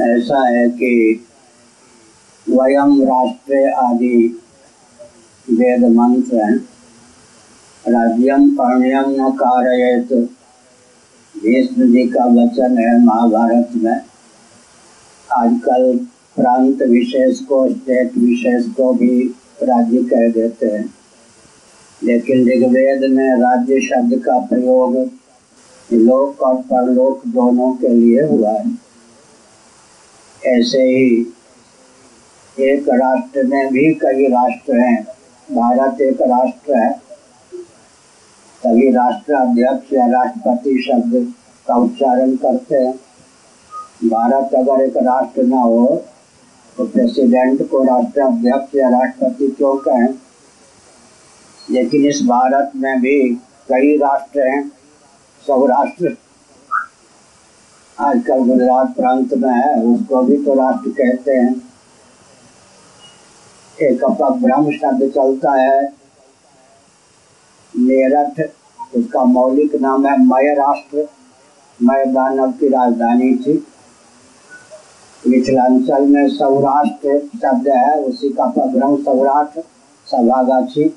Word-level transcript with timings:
ऐसा 0.00 0.48
है 0.48 0.68
कि 0.68 1.24
वयम 2.50 3.02
राष्ट्र 3.02 3.72
आदि 3.72 4.42
वेद 5.50 5.84
मंत्र 5.84 6.36
हैं। 6.36 6.56
राज्यम 7.88 8.50
पर्ण्यम 8.50 9.04
न 9.08 9.30
कारयत। 9.30 10.12
भीष्म 11.36 11.92
जी 11.92 12.08
का 12.08 12.24
वचन 12.24 12.78
है 12.78 13.04
महाभारत 13.04 13.68
में। 13.76 14.00
आजकल 15.32 15.96
प्रांत 16.36 16.82
विशेष 16.82 17.40
को, 17.40 17.68
स्टेट 17.68 18.10
विशेष 18.18 18.66
को 18.66 18.92
भी 18.92 19.34
राज्य 19.62 20.02
कह 20.02 20.28
देते 20.28 20.66
हैं। 20.66 20.94
लेकिन 22.04 22.38
ऋग्वेद 22.38 23.10
में 23.10 23.30
राज्य 23.30 23.80
शब्द 23.80 24.18
का 24.18 24.38
प्रयोग 24.38 24.96
लोक 25.92 26.40
और 26.40 26.54
परलोक 26.54 27.22
दोनों 27.26 27.72
के 27.72 27.88
लिए 27.88 28.22
हुआ 28.22 28.50
है। 28.50 28.85
ऐसे 30.46 30.82
ही 30.82 31.34
एक 32.60 32.88
राष्ट्र 32.88 33.42
में 33.42 33.72
भी 33.72 33.94
कई 33.94 34.26
राष्ट्र 34.26 34.76
हैं। 34.76 35.04
भारत 35.52 36.00
एक 36.00 36.22
राष्ट्र 36.22 36.78
है। 36.78 36.92
तभी 38.62 38.90
राष्ट्राध्यक्ष 38.90 39.92
या 39.92 40.06
राष्ट्रपति 40.06 40.84
शब्द 40.88 41.32
का 41.66 41.76
उच्चारण 41.76 42.36
करते 42.36 42.74
हैं। 42.74 42.94
भारत 44.08 44.54
अगर 44.54 44.82
एक 44.84 44.96
राष्ट्र 44.96 45.42
ना 45.42 45.60
हो 45.60 46.04
तो 46.76 46.86
प्रेसिडेंट 46.86 47.70
को 47.70 47.82
राष्ट्राध्यक्ष 47.82 48.74
या 48.74 48.88
राष्ट्रपति 48.88 49.48
क्यों 49.48 49.76
कहें? 49.76 50.14
लेकिन 51.70 52.06
इस 52.06 52.22
भारत 52.22 52.72
में 52.76 53.00
भी 53.00 53.34
कई 53.68 53.96
राष्ट्र 53.96 54.40
हैं। 54.40 54.72
सौराष्ट्र 55.46 56.16
आजकल 57.98 58.42
गुजरात 58.44 58.94
प्रांत 58.96 59.32
में 59.34 59.50
है, 59.50 59.82
उसको 59.84 60.22
भी 60.22 60.36
तो 60.44 60.54
राष्ट्र 60.54 60.90
कहते 60.92 61.32
हैं। 61.32 61.54
एक 63.82 64.04
अपभ्रम 64.04 64.70
शब्द 64.72 65.08
चलता 65.10 65.52
है, 65.52 65.80
मेरठ, 67.74 68.40
उसका 68.96 69.24
मौलिक 69.26 69.74
नाम 69.80 70.06
है 70.06 70.16
मय 70.18 70.54
राष्ट्र, 70.54 71.06
मय 71.80 72.04
दानव 72.06 72.52
की 72.52 72.68
राजधानी 72.68 73.34
थी। 73.36 73.56
मिथिलांचल 75.22 76.06
में 76.06 76.28
सौराष्ट्र 76.28 77.18
शब्द 77.18 77.68
है, 77.68 77.98
उसी 78.00 78.28
का 78.30 78.44
अपभ्रम 78.44 78.96
सौराष्ट्र 79.02 79.62
सभागाछी 80.08 80.88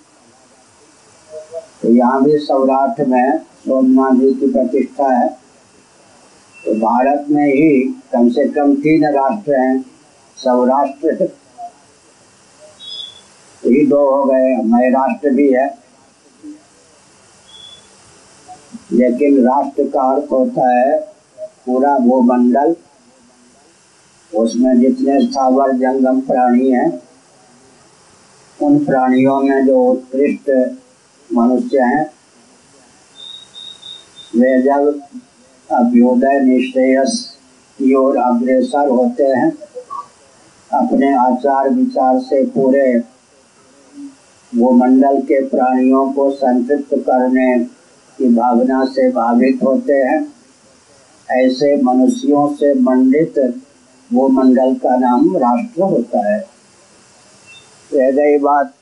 तो 1.81 1.89
यहाँ 1.89 2.23
भी 2.23 2.37
सौराष्ट्र 2.39 3.05
में 3.05 3.37
सोमनाथ 3.37 4.19
जी 4.19 4.33
की 4.33 4.51
प्रतिष्ठा 4.53 5.07
है। 5.09 5.38
भारत 6.79 7.25
में 7.29 7.47
ही 7.47 8.01
कम 8.13 8.29
से 8.29 8.47
कम 8.49 8.75
तीन 8.75 9.05
राष्ट्र 9.05 9.59
हैं। 9.59 9.85
सौराष्ट्र 10.37 11.23
ही 13.65 13.85
दो 13.87 14.15
हो 14.15 14.23
गए 14.25 14.55
मय 14.63 14.89
राष्ट्र 14.89 15.29
भी 15.29 15.53
है। 15.53 15.77
लेकिन 18.91 19.45
राष्ट्र 19.45 19.83
का 19.83 20.01
अर्थ 20.01 20.31
होता 20.31 20.69
है 20.73 20.99
पूरा 21.65 21.97
भूमंडल। 21.97 22.75
उसमें 24.35 24.79
जितने 24.79 25.21
स्थावर, 25.21 25.71
जंगम 25.71 26.21
प्राणी 26.21 26.69
हैं, 26.71 27.01
उन 28.61 28.85
प्राणियों 28.85 29.41
में 29.41 29.65
जो 29.65 29.83
उत्कृष्ट 29.91 30.49
मनुष्य 31.33 31.79
हैं, 31.81 32.05
वे 34.35 34.61
जब 34.61 35.01
अभ्युदय 35.71 36.39
निश्रेयस 36.39 37.37
की 37.79 37.93
ओर 37.95 38.17
अग्रसर 38.17 38.87
होते 38.87 39.23
हैं। 39.23 39.51
अपने 40.73 41.13
आचार 41.15 41.69
विचार 41.69 42.19
से 42.19 42.43
पूरे 42.45 43.01
वो 44.55 44.71
मंडल 44.71 45.21
के 45.21 45.43
प्राणियों 45.45 46.11
को 46.13 46.29
संतृप्त 46.31 46.93
करने 46.93 47.59
की 48.19 48.35
भावना 48.35 48.83
से 48.85 49.09
भावित 49.11 49.59
होते 49.63 49.93
हैं। 49.93 50.33
ऐसे 51.29 51.75
मनुष्यों 51.81 52.47
से 52.53 52.73
मंडित 52.73 53.39
वो 54.13 54.27
मंडल 54.27 54.73
का 54.75 54.97
नाम 54.97 55.37
राष्ट्र 55.37 55.81
होता 55.81 56.27
है। 56.33 56.39
रह 57.93 58.11
गई 58.11 58.37
बात 58.37 58.73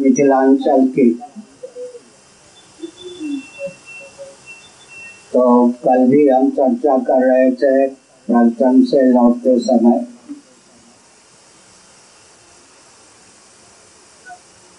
मिथिलांचल 0.00 0.86
की। 0.88 1.10
तो 5.32 5.42
कल 5.84 6.06
भी 6.06 6.28
हम 6.28 6.50
चर्चा 6.50 6.96
कर 6.98 7.24
रहे 7.26 7.50
थे 7.52 7.86
प्रवचन 8.28 8.82
से 8.84 9.02
लौटते 9.02 9.58
समय। 9.58 10.06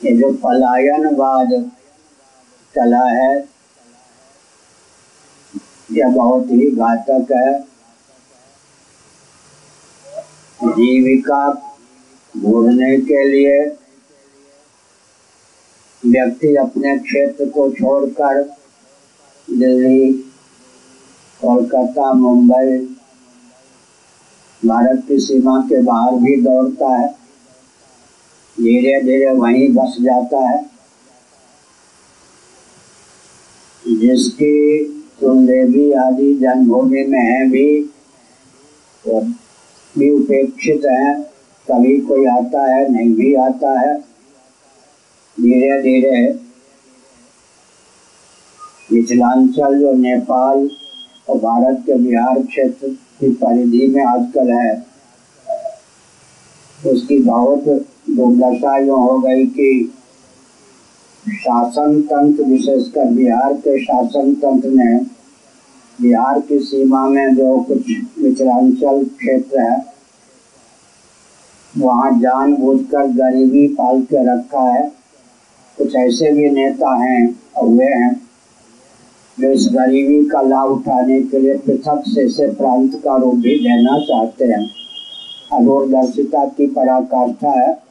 ये 0.01 0.15
जो 0.17 0.31
पलायनवाद 0.33 1.51
चला 2.75 3.03
है, 3.05 3.33
यह 5.91 6.15
बहुत 6.15 6.51
ही 6.51 6.69
घातक 6.71 7.31
है। 7.31 7.59
जीविका 10.63 11.43
ढूँढने 12.33 12.97
के 12.97 13.23
लिए 13.27 13.59
व्यक्ति 16.03 16.55
अपने 16.55 16.97
क्षेत्र 16.99 17.45
को 17.49 17.69
छोड़कर 17.71 18.41
दिल्ली 19.47 20.11
कोलकाता, 21.41 22.13
मुंबई, 22.13 22.97
भारत 24.67 25.03
की 25.07 25.19
सीमा 25.19 25.59
के 25.59 25.81
बाहर 25.81 26.15
भी 26.15 26.41
दौड़ता 26.41 26.97
है। 26.97 27.07
धीरे 28.59 29.01
धीरे 29.01 29.31
वहीं 29.31 29.69
बस 29.69 29.97
जाता 30.01 30.49
है। 30.49 30.71
जिसकी 33.87 34.85
कुलदेवी 35.19 35.91
आदि 35.91 36.35
जन्मभूमि 36.35 37.03
में 37.03 37.19
है 37.19 37.49
भी, 37.49 37.81
वो 39.07 39.21
भी 39.97 40.09
उपेक्षित 40.09 40.81
है। 40.85 41.21
कभी 41.71 41.97
कोई 41.97 42.25
आता 42.25 42.75
है, 42.75 42.89
नहीं 42.89 43.13
भी 43.13 43.33
आता 43.33 43.79
है। 43.79 43.99
धीरे 45.39 45.81
धीरे 45.81 46.39
मिथिलांचल, 48.93 49.79
जो 49.79 49.93
नेपाल 49.93 50.69
और 51.29 51.37
भारत 51.37 51.83
के 51.85 51.93
बिहार 51.93 52.41
क्षेत्र 52.43 52.87
की 52.87 53.29
परिधि 53.33 53.87
में 53.87 54.03
आजकल 54.05 54.51
है। 54.51 54.85
उसकी 56.91 57.19
बहुत 57.19 57.63
दुर्दशा 58.09 58.77
यूँ 58.77 58.99
हो 58.99 59.19
गई 59.19 59.45
कि 59.47 59.93
शासन 61.25 62.01
तंत्र 62.01 62.43
विशेषकर 62.43 63.05
बिहार 63.05 63.53
के 63.53 63.77
शासन 63.83 64.33
तंत्र 64.33 64.69
ने 64.69 64.95
बिहार 66.01 66.39
की 66.39 66.59
सीमा 66.59 67.07
में 67.09 67.35
जो 67.35 67.57
कुछ 67.59 67.89
मिथिलांचल 68.19 69.03
क्षेत्र 69.05 69.61
है, 69.61 69.85
वहाँ 71.77 72.11
जानबूझकर 72.19 73.07
गरीबी 73.07 73.67
पाल 73.67 74.01
के 74.01 74.23
रखा 74.25 74.61
है। 74.61 74.91
कुछ 75.77 75.95
ऐसे 75.95 76.31
भी 76.31 76.49
नेता 76.49 76.95
हैं 77.03 77.39
और 77.57 77.67
वे 77.67 77.85
हैं 77.85 78.20
जो 79.39 79.51
इस 79.51 79.69
गरीबी 79.71 80.29
का 80.29 80.41
लाभ 80.41 80.69
उठाने 80.69 81.21
के 81.21 81.39
लिए 81.39 81.57
पृथक 81.57 82.03
से 82.07 82.29
से 82.29 82.47
प्रांत 82.47 82.95
का 83.03 83.17
रूप 83.17 83.35
भी 83.35 83.55
देना 83.55 83.99
चाहते 83.99 84.45
हैं। 84.45 84.69
अदूरदर्शिता 85.53 86.45
की 86.45 86.67
पराकाष्ठा 86.67 87.49
है। 87.49 87.83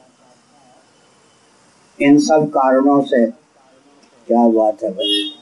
इन 2.02 2.18
सब 2.18 2.48
कारणों 2.48 3.02
से 3.02 3.26
क्या 4.26 4.48
बात 4.48 4.82
है 4.82 4.90
भाई? 4.90 5.34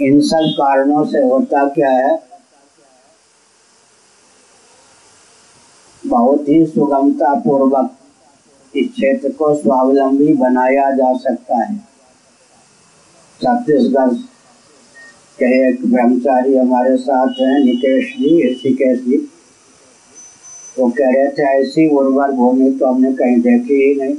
इन 0.00 0.20
सब 0.20 0.54
कारणों 0.58 1.04
से 1.04 1.18
होता 1.18 1.68
क्या 1.68 1.90
है? 1.90 2.22
बहुत 6.06 6.48
ही 6.48 6.66
सुगमता 6.66 7.34
पूर्वक 7.34 7.90
इस 8.76 8.88
क्षेत्र 8.92 9.32
को 9.32 9.54
स्वावलंबी 9.54 10.32
बनाया 10.32 10.90
जा 10.90 11.16
सकता 11.16 11.56
है। 11.56 11.95
छत्तीसगढ़ 13.40 14.12
के 15.38 15.48
एक 15.68 15.80
ब्रह्मचारी 15.86 16.56
हमारे 16.56 16.96
साथ 16.96 17.40
हैं, 17.40 17.58
निकेश 17.64 18.12
जी, 18.18 18.30
ऋषिकेश 18.44 19.00
जी। 19.00 19.16
वो 20.76 20.88
कह 20.90 21.10
रहे 21.10 21.28
थे, 21.30 21.42
ऐसी 21.58 21.88
उर्वर 21.96 22.30
भूमि 22.32 22.70
तो 22.70 22.86
हमने 22.86 23.12
कहीं 23.12 23.40
देखी 23.40 23.74
ही 23.82 23.94
नहीं। 23.94 24.14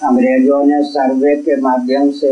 अंग्रेज़ों 0.00 0.62
ने 0.64 0.82
सर्वे 0.84 1.34
के 1.38 1.56
माध्यम 1.60 2.10
से 2.12 2.30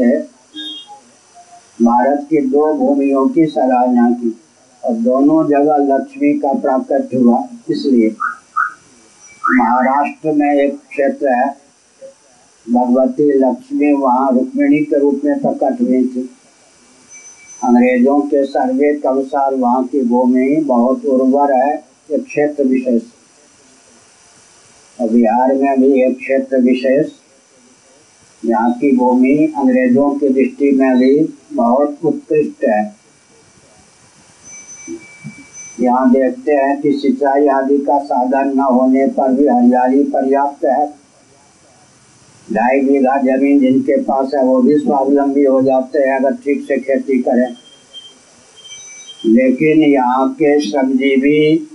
भारत 1.83 2.27
की 2.31 2.41
दो 2.47 2.73
भूमियों 2.75 3.27
की 3.29 3.47
सराहना 3.47 4.09
की, 4.13 4.35
और 4.83 4.95
दोनों 5.03 5.43
जगह 5.49 5.77
लक्ष्मी 5.89 6.33
का 6.39 6.53
प्राकट 6.61 7.15
हुआ, 7.15 7.43
इसलिए 7.71 8.15
महाराष्ट्र 9.51 10.33
में 10.33 10.53
एक 10.55 10.77
क्षेत्र 10.91 11.35
है 11.35 11.49
भगवती 12.67 13.31
लक्ष्मी 13.33 13.93
वहाँ 13.93 14.31
रुक्मिणी 14.33 14.79
के 14.85 14.99
रूप 14.99 15.21
में 15.25 15.41
प्रकट 15.41 15.81
हुई 15.81 16.05
थी। 16.07 16.31
अंग्रेज़ों 17.65 18.21
के 18.21 18.45
सर्वे 18.45 18.93
के 18.95 19.09
अनुसार 19.09 19.55
वहाँ 19.55 19.85
की 19.85 20.03
भूमि 20.03 20.57
बहुत 20.67 21.05
उर्वर 21.05 21.53
है, 21.53 21.85
एक 22.11 22.25
क्षेत्र 22.25 22.65
विशेष। 22.65 23.03
बिहार 24.99 25.55
में 25.55 25.81
भी 25.81 26.03
एक 26.03 26.17
क्षेत्र 26.19 26.61
विशेष। 26.61 27.13
यहाँ 28.45 28.73
की 28.73 28.97
भूमि 28.97 29.37
अंग्रेज़ों 29.59 30.11
की 30.11 30.29
दृष्टि 30.29 30.71
में 30.71 30.99
भी 30.99 31.15
बहुत 31.53 32.05
उत्कृष्ट 32.05 32.65
है। 32.65 32.83
यहाँ 35.81 36.11
देखते 36.11 36.53
हैं 36.53 36.81
कि 36.81 36.93
सिंचाई 36.93 37.47
आदि 37.49 37.79
का 37.79 37.99
साधन 37.99 38.53
न 38.57 38.61
होने 38.73 39.07
पर 39.07 39.33
भी 39.33 39.47
हरियाली 39.49 40.05
पर्याप्त 40.05 40.65
है। 40.65 41.04
ढाई 42.53 42.81
बीघा 42.81 43.17
ज़मीन 43.23 43.61
जिनके 43.61 44.01
पास 44.01 44.31
है, 44.35 44.45
वो 44.45 44.63
भी 44.63 44.79
स्वावलंबी 44.79 45.45
हो 45.45 45.63
जाते 45.63 45.99
हैं 45.99 46.17
अगर 46.17 46.35
ठीक 46.35 46.65
से 46.65 46.77
खेती 46.77 47.19
करें। 47.19 47.57
लेकिन 49.27 49.83
यहाँ 49.83 50.33
के 50.33 50.61
श्रमजीवी, 50.61 51.69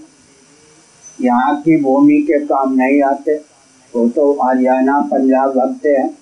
यहाँ 1.21 1.61
की 1.61 1.77
भूमि 1.77 2.17
के 2.17 2.39
काम 2.39 2.73
नहीं 2.73 3.01
आते। 3.01 3.35
वो 3.95 4.09
तो 4.09 4.37
हरियाणा, 4.43 4.99
पंजाब 4.99 5.53
भगते 5.53 5.89
हैं। 5.89 6.17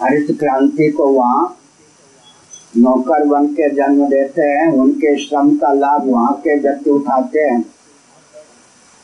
हरित 0.00 0.26
क्रांति 0.40 0.88
को 0.88 1.06
वहाँ 1.08 1.58
नौकर 2.76 3.24
बन 3.24 3.46
के 3.46 3.70
जन्म 3.70 4.06
देते 4.06 4.42
हैं। 4.42 4.72
उनके 4.72 5.16
श्रम 5.16 5.56
का 5.56 5.72
लाभ 5.72 6.02
वहाँ 6.06 6.32
के 6.32 6.58
व्यक्ति 6.58 6.90
उठाते 6.90 7.40
हैं। 7.40 7.64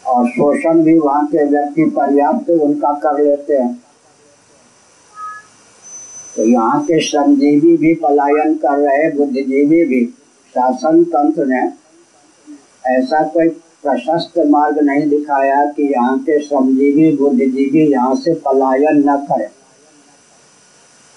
और 0.06 0.28
शोषण 0.28 0.82
भी 0.82 0.98
वहाँ 0.98 1.26
के 1.26 1.44
व्यक्ति 1.44 1.84
पर्याप्त 1.84 2.50
उनका 2.50 2.92
कर 2.92 3.22
लेते 3.22 3.54
हैं। 3.54 3.89
तो 6.40 6.44
यहाँ 6.46 6.80
के 6.82 7.00
श्रमजीवी 7.00 7.76
भी 7.76 7.92
पलायन 7.94 8.54
कर 8.54 8.78
रहे, 8.78 9.10
बुद्धिजीवी 9.12 9.84
भी 9.84 10.04
शासन 10.54 11.02
तंत्र 11.04 11.44
ने 11.46 11.60
ऐसा 12.90 13.22
कोई 13.24 13.48
प्रशस्त 13.84 14.38
मार्ग 14.46 14.78
नहीं 14.78 15.08
दिखाया 15.08 15.64
कि 15.66 15.90
यहाँ 15.92 16.18
के 16.18 16.38
श्रमजीवी, 16.40 17.10
बुद्धिजीवी 17.16 17.84
यहाँ 17.92 18.14
से 18.14 18.34
पलायन 18.46 19.02
न 19.08 19.16
करें। 19.28 19.50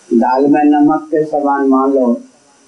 दाल 0.09 0.47
में 0.47 0.63
नमक 0.63 1.07
के 1.11 1.23
समान 1.25 1.67
मान 1.67 1.93
लो, 1.93 2.11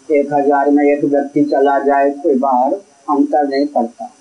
एक 0.09 0.33
हज़ार 0.33 0.71
में 0.71 0.83
एक 0.85 1.05
व्यक्ति 1.05 1.43
चला 1.43 1.77
जाए, 1.79 2.09
कोई 2.13 2.35
बाहर 2.37 2.73
अंतर 3.09 3.47
नहीं 3.49 3.67
पड़ता। 3.67 4.11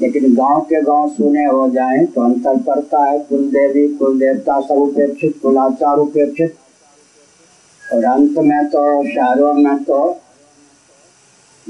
लेकिन 0.00 0.34
गाँव 0.34 0.60
के 0.62 0.82
गाँव 0.82 1.08
सुने 1.08 1.44
हो 1.44 1.68
जाए 1.70 2.04
तो 2.06 2.20
अंतर 2.22 2.62
पड़ता 2.64 3.04
है। 3.04 3.18
कुल 3.20 3.48
देवी 3.50 3.88
कुल 3.88 4.18
देवता 4.18 4.60
सब 4.60 4.82
उपेक्षित, 4.82 5.40
कुलाचार 5.42 5.98
उपेक्षित। 5.98 6.56
और 7.92 8.04
अंत 8.04 8.38
में 8.38 8.66
तो 8.66 8.84
शहरों 9.08 9.52
में 9.52 9.84
तो 9.84 10.22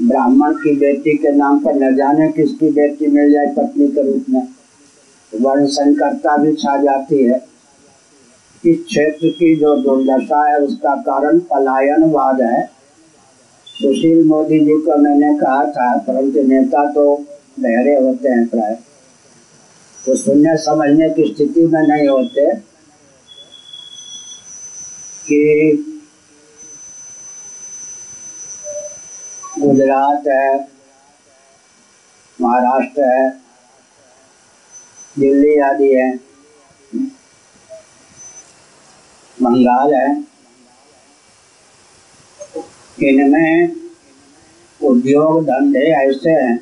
ब्राह्मण 0.01 0.53
की 0.53 0.75
बेटी 0.75 1.17
के 1.17 1.31
नाम 1.31 1.59
पर 1.59 1.75
न 1.75 1.95
जाने 1.95 2.27
किसकी 2.27 2.69
बेटी 2.69 3.07
मिल 3.07 3.31
जाए 3.31 3.45
पत्नी 3.47 3.87
के 3.87 4.01
रूप 4.01 4.25
में। 4.29 4.47
वर्ण 5.33 5.65
संकरता 5.65 6.37
भी 6.37 6.53
छा 6.53 6.77
जाती 6.77 7.23
है। 7.23 7.45
इस 8.63 8.77
क्षेत्र 8.83 9.29
की 9.29 9.55
जो 9.55 9.75
दुर्दशा 9.75 10.43
है, 10.47 10.59
उसका 10.59 10.95
कारण 10.95 11.39
पलायनवाद 11.39 12.41
है। 12.41 12.63
सुशील 13.67 14.23
मोदी 14.27 14.59
जी 14.59 14.81
को 14.81 14.97
मैंने 14.97 15.37
कहा 15.39 15.65
था, 15.65 15.97
परंतु 15.97 16.43
नेता 16.43 16.91
तो 16.91 17.15
बहरे 17.59 17.95
होते 17.95 18.29
हैं 18.29 18.47
प्राय। 18.47 18.71
वो 18.71 18.77
तो 20.05 20.15
सुनने 20.15 20.55
समझने 20.57 21.09
की 21.09 21.33
स्थिति 21.33 21.65
में 21.65 21.81
नहीं 21.81 22.07
होते 22.07 22.53
कि 25.27 25.93
गुजरात 29.77 30.27
है, 30.27 30.67
महाराष्ट्र 32.41 33.01
है, 33.01 33.29
दिल्ली 35.19 35.59
आदि 35.59 35.89
है, 35.93 36.19
बंगाल 39.41 39.93
है। 39.93 40.09
इनमें 43.03 43.75
उद्योग 44.81 45.43
धंधे 45.43 45.85
ऐसे 46.07 46.29
हैं, 46.29 46.57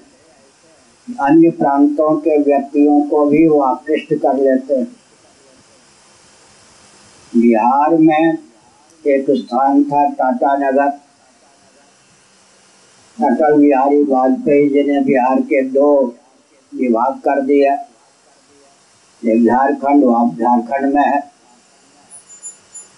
अन्य 1.22 1.50
प्रांतों 1.50 2.16
के 2.18 2.38
व्यक्तियों 2.42 3.02
को 3.02 3.26
भी 3.26 3.48
वो 3.48 3.62
आकृष्ट 3.62 4.14
कर 4.14 4.38
लेते 4.38 4.74
हैं। 4.74 4.96
बिहार 7.34 7.98
में 7.98 8.38
एक 9.08 9.26
स्थान 9.32 9.84
था 9.84 10.06
टाटा 10.10 10.56
नगर। 10.58 11.05
अटल 13.18 13.54
बिहारी 13.58 14.02
वाजपेयी 14.04 14.68
जी 14.70 14.84
ने 14.84 15.02
बिहार 15.04 15.42
के 15.42 15.62
दो 15.70 15.90
विभाग 16.72 17.20
कर 17.20 17.42
दिया। 17.42 17.74
एक 19.22 19.46
झारखंड 19.46 20.04
वहाँ 20.04 20.28
झारखंड 20.30 20.94
में 20.94 21.04
है। 21.04 21.20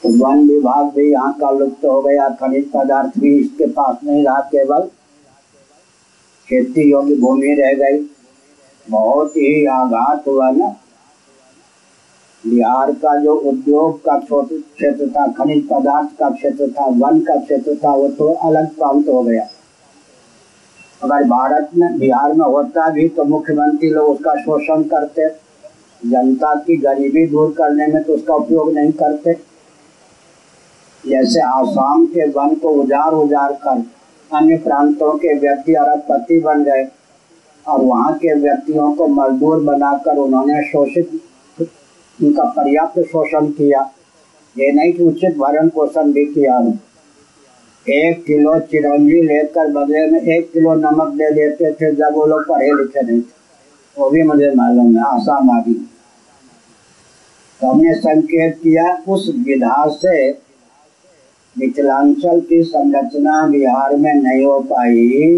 तो 0.04 0.10
वन 0.18 0.48
विभाग 0.48 0.86
भी 0.96 1.12
यहाँ 1.12 1.34
का 1.34 1.52
लुप्त 1.52 1.86
हो 1.86 2.02
गया। 2.02 2.30
खनिज 2.40 2.66
पदार्थ 2.72 3.20
भी 3.20 3.38
इसके 3.40 3.66
पास 3.68 3.98
नहीं 4.04 4.24
रहा, 4.26 4.40
केवल 4.46 4.88
खेती 6.48 6.90
योग्य 6.90 7.16
भूमि 7.16 7.54
रह 7.60 7.74
गई। 7.76 8.00
बहुत 8.88 9.38
ही 9.38 9.66
आघात 9.68 10.28
हुआ 10.28 10.50
ना। 10.52 10.68
बिहार 12.44 12.92
का 12.96 13.16
जो 13.22 13.36
उद्योग 13.44 14.00
का 14.04 14.18
क्षेत्र 14.20 15.10
था, 15.10 15.28
खनिज 15.34 15.68
पदार्थ 15.68 16.18
का 16.20 16.30
क्षेत्र 16.32 16.70
था, 16.72 16.86
वन 16.88 17.20
का 17.22 17.36
क्षेत्र 17.36 17.76
था, 17.76 17.94
वो 17.94 18.08
तो 18.10 18.32
अलग 18.50 18.76
प्रांत 18.76 19.08
हो 19.10 19.22
गया। 19.24 19.48
अगर 21.02 21.24
भारत 21.26 21.70
में, 21.76 21.98
बिहार 22.00 22.34
में 22.34 22.46
होता 22.46 22.90
भी 22.90 23.08
तो 23.10 23.24
मुख्यमंत्री 23.24 23.90
लोग 23.90 24.10
उसका 24.10 24.36
शोषण 24.36 24.84
करते। 24.84 25.28
जनता 26.02 26.54
की 26.56 26.78
गरीबी 26.78 27.26
दूर 27.28 27.54
करने 27.58 27.88
में 27.88 28.04
तो 28.04 28.14
उसका 28.14 28.34
उपयोग 28.36 28.72
नहीं 28.74 28.92
करते। 28.94 29.34
जैसे 31.04 31.42
आसाम 31.42 32.06
के 32.06 32.28
वन 32.30 32.56
को 32.56 32.70
उजाड़ 32.82 33.14
उजाड़ 33.14 33.52
कर 33.54 33.84
अन्य 34.32 34.58
प्रांतों 34.58 35.12
के 35.18 35.34
व्यक्ति 35.40 35.74
अरबपति 35.74 36.40
बन 36.40 36.64
गए 36.64 36.88
और 37.66 37.82
वहाँ 37.82 38.14
के 38.14 38.34
व्यक्तियों 38.34 38.92
को 38.94 39.08
मजदूर 39.08 39.64
बनाकर 39.64 40.18
उन्होंने 40.18 40.62
शोषित, 40.64 41.10
उनका 42.20 42.44
पर्याप्त 42.52 43.00
शोषण 43.02 43.48
किया। 43.52 43.90
ये 44.56 44.72
नहीं 44.72 44.94
कि 44.94 45.04
उचित 45.04 45.38
भरण 45.38 45.70
पोषण 45.70 46.12
भी 46.12 46.26
किया 46.26 46.60
एक 47.88 48.24
किलो 48.26 48.58
चिरौंजी 48.62 49.22
लेकर 49.24 49.72
बदले 49.74 50.06
में 50.12 50.22
एक 50.22 50.52
किलो 50.54 50.74
नमक 50.76 51.14
दे 51.14 51.30
देते 51.34 51.72
थे, 51.74 51.92
जब 51.96 52.14
वो 52.16 52.26
लोग 52.26 52.48
पढ़े 52.48 52.72
लिखे 52.74 53.02
नहीं 53.02 53.22
थे। 53.22 53.36
वो 53.98 54.10
भी 54.10 54.24
मुझे 54.24 54.50
मालूम 54.56 54.98
है 54.98 55.04
आसाम 55.06 55.50
आदि 55.52 55.74
तो 57.62 57.68
हमने 57.68 57.94
संकेत 57.96 58.58
किया, 58.64 58.86
उस 59.08 59.32
विधा 59.38 59.86
से 59.92 60.30
मिथिलांचल 61.56 62.40
की 62.40 62.62
संरचना 62.64 63.46
बिहार 63.48 63.96
में 63.96 64.14
नहीं 64.14 64.44
हो 64.46 64.60
पाई, 64.62 65.38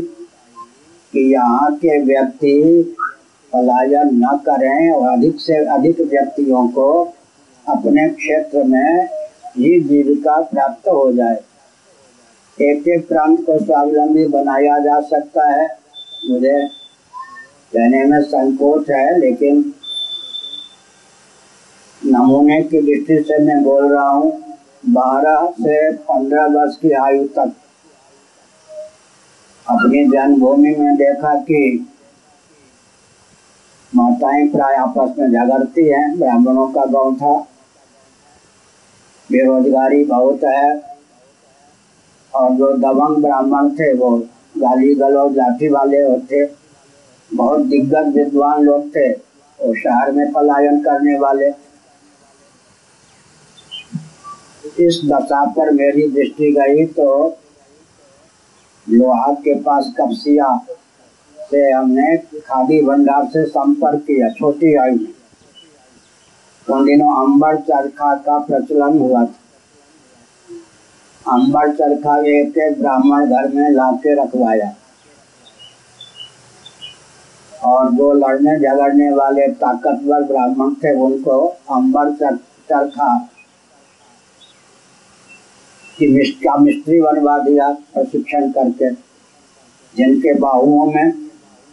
कि 1.14 1.20
यहाँ 1.34 1.72
के 1.76 2.00
व्यक्ति 2.04 2.96
पलायन 3.54 4.10
न 4.16 4.38
करें 4.46 4.92
और 4.92 5.08
अधिक 5.10 5.40
से 5.40 5.56
अधिक 5.68 6.02
व्यक्तियों 6.02 6.68
को 6.70 6.90
अपने 7.66 8.08
क्षेत्र 8.10 8.64
में 8.64 9.08
ही 9.58 9.80
जीविका 9.82 10.40
प्राप्त 10.44 10.88
हो 10.88 11.12
जाए। 11.14 11.40
एक 12.62 12.88
एक 12.88 13.08
प्रांत 13.08 13.40
को 13.46 13.66
स्वावलंबी 13.66 14.26
बनाया 14.28 14.80
जा 14.80 15.00
सकता 15.02 15.48
है। 15.52 15.68
मुझे 16.30 16.68
कहने 17.74 18.04
में 18.06 18.22
संकोच 18.22 18.90
है, 18.90 19.20
लेकिन 19.20 19.74
नमूने 22.06 22.62
की 22.64 22.82
दृष्टि 22.82 23.24
से 23.24 23.38
मैं 23.44 23.64
बोल 23.64 23.94
रहा 23.94 24.10
हूँ, 24.10 24.32
बारह 24.86 25.46
से 25.52 25.92
पंद्रह 25.94 26.46
वर्ष 26.46 26.76
की 26.76 26.92
आयु 26.92 27.24
तक। 27.24 27.54
अपनी 29.70 30.06
जन्मभूमि 30.08 30.76
में 30.76 30.96
देखा 30.96 31.34
कि 31.36 31.88
माताएँ 33.96 34.48
प्राय 34.48 34.76
आपस 34.76 35.16
में 35.20 35.32
झगड़ती 35.32 35.88
हैं, 35.88 36.20
ब्राह्मणों 36.20 36.68
का 36.68 36.86
गाँव 36.86 37.16
था। 37.16 37.40
बेरोजगारी 39.32 40.04
बहुत 40.06 40.44
है 40.44 40.89
और 42.34 42.52
जो 42.56 42.72
दबंग 42.78 43.24
ब्राह्मण 43.24 43.70
थे, 43.76 43.94
वो 43.94 44.10
गाली 44.56 44.94
गलौज 44.96 45.36
लाठी 45.38 45.68
वाले 45.70 46.02
होते, 46.02 46.46
बहुत 47.32 47.60
दिग्गज 47.62 48.16
विद्वान 48.16 48.64
लोग 48.64 48.88
थे, 48.96 49.10
वो 49.10 49.74
शहर 49.76 50.12
में 50.12 50.32
पलायन 50.34 50.80
करने 50.84 51.18
वाले। 51.20 51.48
इस 54.80 55.02
दशा 55.06 55.44
पर 55.54 55.72
मेरी 55.74 56.08
दृष्टि 56.10 56.52
गई 56.52 56.86
तो 56.88 57.08
लोहा 58.88 59.32
के 59.36 59.54
पास 59.62 59.94
कपसिया 59.98 60.48
से 61.38 61.70
हमने 61.72 62.16
खादी 62.18 62.82
भंडार 62.82 63.26
से 63.26 63.46
संपर्क 63.48 64.02
किया, 64.02 64.30
छोटी 64.30 64.76
आयु 64.76 64.96
में 64.96 65.14
उन 66.68 66.86
दिनों 66.86 67.14
अंबर 67.24 67.56
चरखा 67.60 68.14
का 68.18 68.38
प्रचलन 68.40 68.98
हुआ 69.00 69.24
था। 69.26 69.40
अंबर 71.30 71.72
चरखा 71.76 72.18
एक 72.28 72.54
ब्राह्मण 72.80 73.26
घर 73.26 73.48
में 73.48 73.70
लाके 73.72 74.14
रखवाया। 74.16 74.74
और 77.66 77.92
जो 77.92 78.12
लड़ने 78.14 78.56
झगड़ने 78.60 79.10
वाले 79.10 79.48
ताकतवर 79.54 80.24
ब्राह्मण 80.24 80.74
थे, 80.74 80.96
उनको 80.96 81.40
अंबर 81.72 82.12
चरखा 82.14 83.18
की 85.98 86.32
का 86.44 86.56
मिस्त्री 86.58 87.02
बनवा 87.02 87.38
दिया 87.40 87.70
प्रशिक्षण 87.94 88.52
करके, 88.52 88.90
जिनके 89.94 90.34
बाहुओं 90.34 90.86
में 90.86 91.12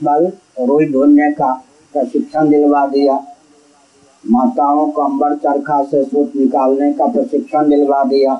बल 0.01 0.27
रोई 0.61 0.87
ढूँढने 0.93 1.31
का 1.33 1.53
प्रशिक्षण 1.95 2.49
दिलवा 2.49 2.87
दिया। 2.87 3.15
माताओं 4.25 4.91
को 4.91 5.03
अंबर 5.03 5.37
चरखा 5.37 5.83
से 5.85 6.05
सूत 6.05 6.33
निकालने 6.37 6.93
का 6.93 7.07
प्रशिक्षण 7.07 7.69
दिलवा 7.71 8.03
दिया। 8.05 8.35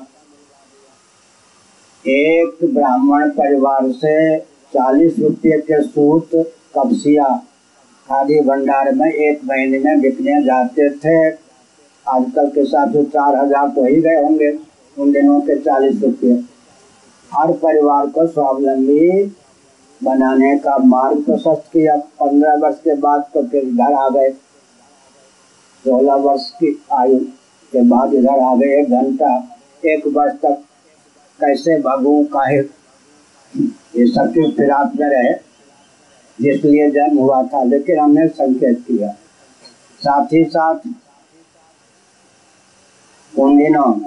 एक 2.09 2.59
ब्राह्मण 2.73 3.29
परिवार 3.31 3.91
से 3.93 4.37
चालीस 4.73 5.17
रुपये 5.19 5.57
के 5.61 5.81
सूत 5.83 6.29
कपसिया 6.75 7.25
खादी 8.07 8.39
भंडार 8.41 8.91
में 8.95 9.07
एक 9.07 9.39
महीने 9.45 9.79
में 9.79 10.01
बिकने 10.01 10.41
जाते 10.43 10.89
थे। 10.97 11.17
आजकल 12.05 12.49
के 12.49 12.59
हिसाब 12.59 12.93
से 12.93 13.03
चार 13.05 13.35
हज़ार 13.35 13.69
तो 13.69 13.85
ही 13.85 13.99
गए 14.01 14.21
होंगे 14.23 14.51
उन 14.97 15.11
दिनों 15.11 15.39
के 15.41 15.55
चालीस 15.61 16.01
रुपये। 16.03 16.33
हर 17.31 17.51
परिवार 17.57 18.07
को 18.07 18.25
स्वावलंबी 18.27 19.23
बनाने 20.01 20.55
का 20.59 20.77
मार्ग 20.85 21.23
प्रशस्त 21.25 21.69
किया। 21.73 21.95
पंद्रह 22.21 22.55
वर्ष 22.57 22.79
के 22.79 22.95
बाद 22.97 23.25
तो 23.33 23.43
फिर 23.47 23.65
घर 23.65 23.93
आ 23.95 24.07
गए। 24.09 24.29
सोलह 25.85 26.15
वर्ष 26.21 26.49
की 26.53 26.77
आयु 26.93 27.19
के 27.73 27.81
बाद 27.89 28.13
इधर 28.13 28.39
आ 28.41 28.55
गए 28.55 28.79
एक 28.79 28.89
घंटा। 28.91 29.35
एक 29.85 30.07
वर्ष 30.07 30.33
तक 30.45 30.63
कैसे 31.39 31.81
भगू, 31.81 32.25
काहे? 32.33 32.57
ये 33.67 34.07
सब 34.07 34.29
के 34.29 34.51
फिराक 34.51 34.91
में 34.95 35.07
रहे। 35.07 35.47
जिसलिए 36.41 36.91
जन्म 36.91 37.17
हुआ 37.17 37.43
था, 37.43 37.63
लेकिन 37.63 37.99
हमने 37.99 38.27
संकेत 38.27 38.83
किया। 38.87 39.09
साथ 39.99 40.25
ही 40.33 40.43
साथ, 40.43 40.75
उन 43.39 43.57
दिनों, 43.57 43.99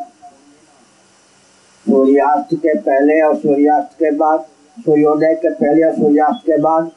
सूर्यास्त 1.90 2.54
के 2.54 2.78
पहले 2.78 3.22
और 3.22 3.36
सूर्यास्त 3.36 3.94
के 3.94 4.10
बाद, 4.10 4.40
सूर्योदय 4.80 5.34
के 5.34 5.50
पहले 5.50 5.84
और 5.84 5.92
सूर्यास्त 5.92 6.46
के 6.46 6.60
बाद, 6.60 6.90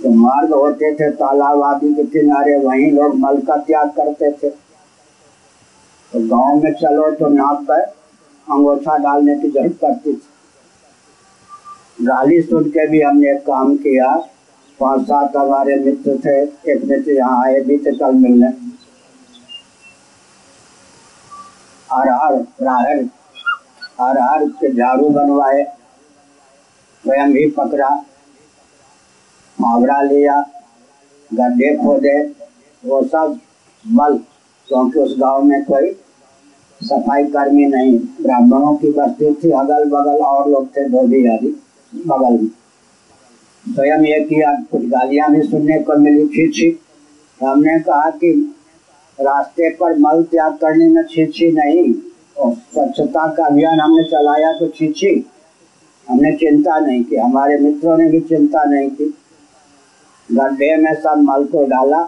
जो 0.00 0.10
मार्ग 0.10 0.52
होते 0.52 0.94
थे, 0.94 1.10
तालाब 1.10 1.62
आदि 1.62 1.94
के 1.94 2.04
किनारे, 2.04 2.56
वहीं 2.56 2.92
लोग 2.92 3.14
मल 3.14 3.40
का 3.40 3.56
त्याग 3.56 3.88
करते 3.90 4.32
थे। 4.32 4.50
तो 6.12 6.28
गाँव 6.28 6.62
में 6.62 6.72
चलो 6.72 7.10
तो 7.10 7.28
नाप 7.28 7.62
पर 7.62 7.97
अंगोछा 8.48 8.96
डालने 8.98 9.34
की 9.38 9.48
ज़रूरत 9.50 9.78
पड़ती 9.82 10.12
थी। 10.12 10.28
गाली 12.00 12.40
सुन 12.42 12.68
के 12.70 12.86
भी 12.88 13.00
हमने 13.02 13.30
एक 13.30 13.40
काम 13.42 13.76
किया। 13.76 14.14
पाँच 14.80 15.02
सात 15.02 15.36
हमारे 15.36 15.76
मित्र 15.76 16.16
थे, 16.24 16.36
एक 16.72 16.84
मित्र 16.84 17.12
यहाँ 17.12 17.44
आए 17.44 17.60
भी 17.60 17.76
थे 17.78 17.92
कल 17.96 18.12
मिलने। 18.14 18.46
अरहर 21.90 22.34
राहर 22.62 22.98
अरहर 24.00 24.44
के 24.50 24.72
झाड़ू 24.74 25.08
बनवाए। 25.10 25.64
स्वयं 27.04 27.32
भी 27.32 27.50
पकड़ा 27.50 27.90
मुहावरा 29.58 30.00
लिया, 30.02 30.40
गड्ढे 31.30 31.74
खोदे, 31.76 32.18
वो 32.82 33.02
सब 33.04 33.38
मल 33.84 34.16
क्योंकि 34.68 35.00
उस 35.00 35.14
गाँव 35.20 35.42
में 35.42 35.64
कोई 35.64 35.90
सफ़ाई 36.80 37.24
कर्मी 37.26 37.66
नहीं, 37.66 37.98
ब्राह्मणों 38.22 38.74
की 38.76 38.90
बस्ती 38.92 39.32
थी 39.34 39.50
अगल 39.52 39.84
बगल 39.90 40.22
और 40.24 40.50
लोग 40.50 40.66
थे 40.76 40.88
धोबी 40.88 41.26
आदि, 41.28 41.48
बगल 41.92 42.38
में। 42.38 42.48
स्वयं 43.66 44.04
ये 44.06 44.20
किया, 44.24 44.52
कुछ 44.70 44.84
गालियाँ 44.88 45.30
भी 45.32 45.42
सुनने 45.42 45.78
को 45.80 45.96
मिली 45.98 46.26
छी 46.26 46.48
छी 46.50 46.78
हमने 47.40 47.78
कहा 47.80 48.10
कि 48.12 48.30
रास्ते 49.18 49.70
पर 49.74 49.98
मल 49.98 50.22
त्याग 50.30 50.56
करने 50.56 50.88
में 50.88 51.02
छी 51.06 51.26
छी 51.28 51.50
नहीं 51.52 51.92
स्वच्छता 52.38 53.26
का 53.34 53.44
अभियान 53.46 53.80
हमने 53.80 54.02
चलाया 54.04 54.52
तो 54.58 54.68
छी 54.68 54.92
छी 54.92 55.14
हमने 56.06 56.32
चिंता 56.36 56.78
नहीं 56.78 57.02
की, 57.04 57.16
हमारे 57.16 57.58
मित्रों 57.58 57.96
ने 57.98 58.10
भी 58.10 58.20
चिंता 58.22 58.64
नहीं 58.64 58.90
की। 58.90 59.14
गड्ढे 60.28 60.76
में 60.76 60.94
सब 60.94 61.22
मल 61.22 61.44
को 61.44 61.64
डाला, 61.66 62.02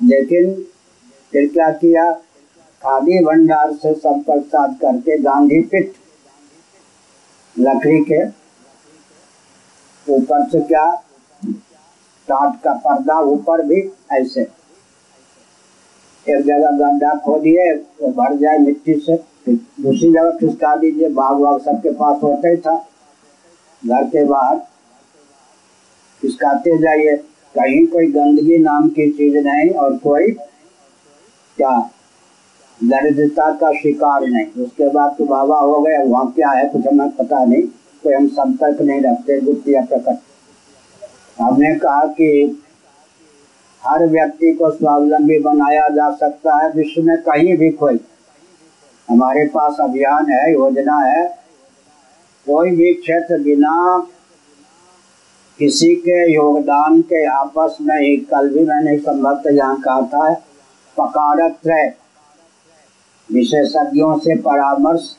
लेकिन 0.00 0.52
फिर 1.32 1.48
क्या 1.52 1.70
किया? 1.72 2.10
खादी 2.82 3.18
भंडार 3.24 3.72
से 3.72 3.92
संपर्क 3.94 4.44
साध 4.44 4.74
करके 4.80 5.18
गांधी 5.18 5.60
पिट 5.62 5.92
लकड़ी 7.56 7.98
के 8.04 8.22
ऊपर 10.06 10.48
से 10.50 10.60
क्या? 10.60 10.84
टाट 12.28 12.60
का 12.62 12.72
पर्दा 12.84 13.18
ऊपर 13.30 13.62
भी 13.66 13.80
ऐसे। 14.12 14.42
एक 16.26 16.44
जगह 16.46 16.70
गड्ढा 16.80 17.14
खोदिए 17.18 17.72
तो 17.74 18.10
भर 18.12 18.36
जाए 18.36 18.58
मिट्टी 18.58 18.94
से। 18.96 19.16
दूसरी 19.48 20.12
जगह 20.12 20.30
खिसका 20.30 20.74
दीजिए, 20.76 21.08
बाग 21.08 21.40
वाग 21.40 21.60
सबके 21.60 21.90
पास 21.94 22.22
होता 22.22 22.48
ही 22.48 22.56
था। 22.56 22.74
घर 23.82 24.04
के 24.04 24.24
बाहर 24.24 24.58
खिसकाते 26.22 26.78
जाइए। 26.78 27.16
कहीं 27.54 27.86
कोई 27.86 28.06
गंदगी 28.12 28.58
नाम 28.58 28.88
की 28.88 29.10
चीज़ 29.10 29.38
नहीं 29.38 29.70
और 29.70 29.96
कोई 29.98 30.30
क्या 30.30 31.78
दरिद्रता 32.82 33.50
का 33.52 33.72
शिकार 33.72 34.26
नहीं। 34.26 34.64
उसके 34.64 34.88
बाद 34.88 35.14
तो 35.18 35.24
बाबा 35.24 35.58
हो 35.58 35.80
गए 35.80 35.98
वहाँ 35.98 36.32
क्या 36.36 36.50
है 36.50 36.68
कुछ 36.68 36.86
हमें 36.86 37.10
पता 37.10 37.44
नहीं 37.44 37.62
कोई 38.04 38.14
हम 38.14 38.26
संपर्क 38.28 38.80
नहीं 38.82 39.00
रखते 39.00 39.40
गुप्त 39.40 39.68
या 39.68 39.80
प्रकट 39.84 41.40
हमने 41.40 41.74
कहा 41.74 42.04
कि 42.12 42.30
हर 43.82 44.06
व्यक्ति 44.06 44.52
को 44.52 44.70
स्वावलंबी 44.70 45.38
बनाया 45.40 45.88
जा 45.88 46.10
सकता 46.12 46.56
है, 46.56 46.70
विश्व 46.70 47.02
में 47.02 47.16
कहीं 47.22 47.56
भी 47.58 47.70
कोई। 47.72 47.98
हमारे 49.08 49.44
पास 49.46 49.76
अभियान 49.80 50.30
है, 50.30 50.52
योजना 50.52 50.98
है। 50.98 51.24
कोई 52.46 52.70
भी 52.70 52.92
क्षेत्र 52.94 53.38
बिना 53.38 54.06
किसी 55.58 55.94
के 55.96 56.32
योगदान 56.32 57.00
के 57.02 57.24
आपस 57.26 57.76
में 57.80 57.98
ही 57.98 58.16
कल 58.30 58.48
भी 58.50 58.64
मैंने 58.66 58.96
संभवत 58.98 59.42
यहाँ 59.48 59.80
कहा 59.80 60.02
था 60.04 60.32
पकारत 60.96 61.66
विशेषज्ञों 63.32 64.18
से 64.18 64.36
परामर्श, 64.36 65.16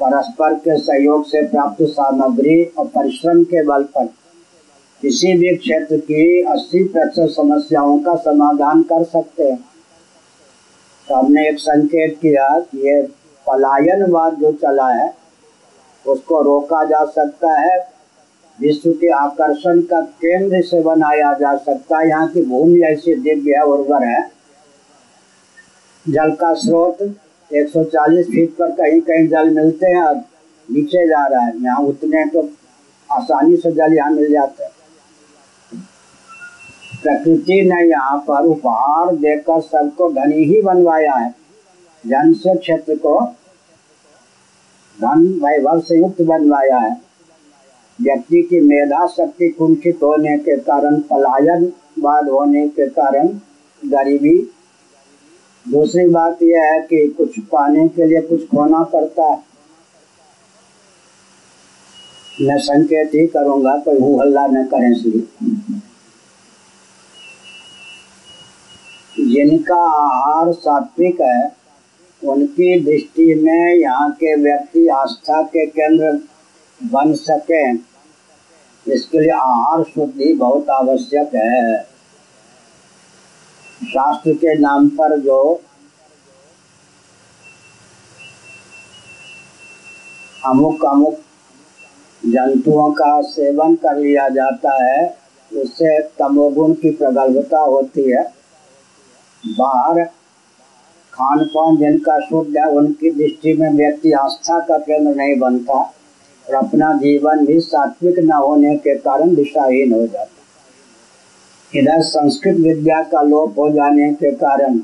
परस्पर 0.00 0.54
के 0.54 0.78
सहयोग 0.78 1.24
से 1.24 1.42
प्राप्त 1.42 1.82
सामग्री 1.82 2.64
और 2.64 2.86
परिश्रम 2.86 3.44
के 3.44 3.62
बल 3.62 3.82
पर। 3.82 4.06
किसी 5.02 5.32
भी 5.32 5.56
क्षेत्र 5.56 5.96
की 5.96 6.42
80 6.42 6.84
प्रतिशत 6.84 7.34
समस्याओं 7.36 7.98
का 7.98 8.14
समाधान 8.14 8.82
कर 8.82 9.04
सकते 9.04 9.42
हैं। 9.42 9.64
तो 11.08 11.14
हमने 11.14 11.48
एक 11.48 11.58
संकेत 11.58 12.18
किया 12.22 12.60
कि 12.60 12.88
ये 12.88 13.02
पलायनवाद 13.46 14.34
जो 14.34 14.52
चला 14.52 14.88
है, 14.88 15.14
उसको 16.06 16.42
रोका 16.42 16.84
जा 16.84 17.04
सकता 17.04 17.60
है, 17.60 17.88
विश्व 18.60 18.92
के 18.92 19.08
आकर्षण 19.08 19.80
का 19.80 20.00
केंद्र 20.00 20.62
से 20.62 20.80
बनाया 20.80 21.32
जा 21.32 21.56
सकता 21.56 21.98
है। 21.98 22.08
यहाँ 22.08 22.28
की 22.28 22.42
भूमि 22.42 22.80
ऐसी 22.80 23.14
दिव्य 23.14 23.52
है, 23.52 23.62
उर्वर 23.62 24.02
है। 24.02 24.30
जल 26.08 26.32
का 26.32 26.54
स्रोत 26.54 27.16
140 27.50 28.24
फीट 28.24 28.50
पर 28.56 28.70
कहीं 28.72 29.00
कहीं 29.00 29.26
जल 29.28 29.50
मिलते 29.54 29.86
हैं 29.86 30.02
और 30.02 30.16
नीचे 30.68 31.06
जा 31.08 31.26
रहा 31.26 31.40
है। 31.40 31.52
यहाँ 31.62 31.82
उतने 31.82 32.24
तो 32.26 32.48
आसानी 33.10 33.56
से 33.56 33.72
जल 33.72 33.94
यहाँ 33.94 34.10
मिल 34.10 34.32
जाते 34.32 34.64
है। 34.64 34.70
प्रकृति 37.02 37.60
ने 37.62 37.82
यहाँ 37.88 38.18
पर 38.28 38.46
उपहार 38.46 39.14
देकर 39.16 39.60
सबको 39.60 40.10
धनी 40.12 40.44
ही 40.44 40.60
बनवाया 40.62 41.14
है। 41.14 41.34
जन 42.04 42.32
से 42.34 42.56
क्षेत्र 42.58 42.94
को 42.96 43.20
धन 44.98 45.26
वैभव 45.44 45.80
से 45.80 45.98
युक्त 45.98 46.22
बनवाया 46.22 46.78
है। 46.78 46.96
व्यक्ति 47.98 48.42
की 48.42 48.60
मेधा 48.60 49.06
शक्ति 49.06 49.48
कुंठित 49.48 50.02
होने 50.02 50.36
के 50.38 50.56
कारण 50.60 51.00
पलायन 51.10 51.64
बाद 51.98 52.28
होने 52.28 52.66
के 52.68 52.88
कारण 52.90 53.28
गरीबी 53.82 54.38
दूसरी 55.66 56.06
बात 56.08 56.42
यह 56.42 56.64
है 56.64 56.80
कि 56.80 57.06
कुछ 57.08 57.38
पाने 57.52 57.86
के 57.88 58.06
लिए 58.06 58.20
कुछ 58.20 58.46
खोना 58.48 58.82
पड़ता 58.84 59.24
है। 59.24 59.42
मैं 62.40 62.58
संकेत 62.58 63.14
ही 63.14 63.26
करूँगा, 63.26 63.76
कोई 63.76 63.98
हूँ 63.98 64.20
हल्ला 64.20 64.46
न 64.46 64.64
करें 64.66 64.90
इसलिए 64.90 65.26
जिनका 69.26 69.76
आहार 69.76 70.52
सात्विक 70.52 71.20
है, 71.20 71.52
उनकी 72.22 72.80
दृष्टि 72.80 73.34
में 73.34 73.74
यहाँ 73.74 74.10
के 74.12 74.34
व्यक्ति 74.36 74.86
आस्था 74.88 75.42
के 75.44 75.66
केंद्र 75.66 76.12
बन 76.80 77.12
सके। 77.14 77.70
इसके 78.86 79.18
लिए 79.18 79.30
आहार 79.32 79.82
शुद्धि 79.84 80.32
बहुत 80.34 80.70
आवश्यक 80.70 81.34
है। 81.34 81.89
शास्त्र 83.90 84.32
के 84.34 84.54
नाम 84.58 84.88
पर 84.88 85.16
जो 85.20 85.40
अमुक 90.46 90.84
अमुक 90.86 91.18
जंतुओं 92.22 92.90
का 92.92 93.20
सेवन 93.22 93.74
कर 93.74 93.96
लिया 93.96 94.28
जाता 94.28 94.72
है, 94.84 95.02
उससे 95.50 96.00
तमोगुण 96.18 96.72
की 96.74 96.90
प्रगल्भता 96.90 97.60
होती 97.60 98.10
है। 98.10 98.22
बाहर 99.44 100.04
खान 101.12 101.44
पान 101.46 101.76
जिनका 101.76 102.18
शुद्ध 102.20 102.56
है, 102.56 102.66
उनकी 102.68 103.10
दृष्टि 103.10 103.54
में 103.54 103.70
व्यक्ति 103.70 104.12
आस्था 104.12 104.58
का 104.60 104.78
केंद्र 104.78 105.14
नहीं 105.14 105.38
बनता 105.38 105.74
और 105.74 106.54
अपना 106.54 106.92
जीवन 106.98 107.46
भी 107.46 107.60
सात्विक 107.60 108.18
न 108.18 108.32
होने 108.32 108.76
के 108.76 108.94
कारण 108.98 109.34
दिशाहीन 109.34 109.92
हो 109.92 110.06
जाता 110.06 110.39
इधर 111.72 112.00
संस्कृत 112.02 112.56
विद्या 112.56 113.02
का 113.02 113.20
लोप 113.22 113.58
हो 113.58 113.68
जाने 113.70 114.12
के 114.12 114.30
कारण 114.36 114.78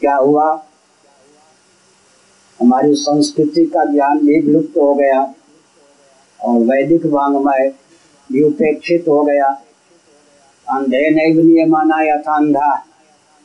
क्या 0.00 0.14
हुआ? 0.16 0.46
हमारी 2.60 2.94
संस्कृति 2.94 3.64
का 3.64 3.84
ज्ञान 3.84 4.18
भी 4.18 4.40
विलुप्त 4.40 4.78
हो 4.78 4.94
गया 4.94 5.20
और 6.40 6.58
वैदिक 6.62 7.06
वांग्मय 7.06 7.72
भी 8.30 8.42
उपेक्षित 8.42 9.08
हो 9.08 9.22
गया। 9.24 9.48
अंधे 10.66 11.08
नहीं 11.10 11.66
माना 11.66 12.02
यथांधा, 12.04 12.74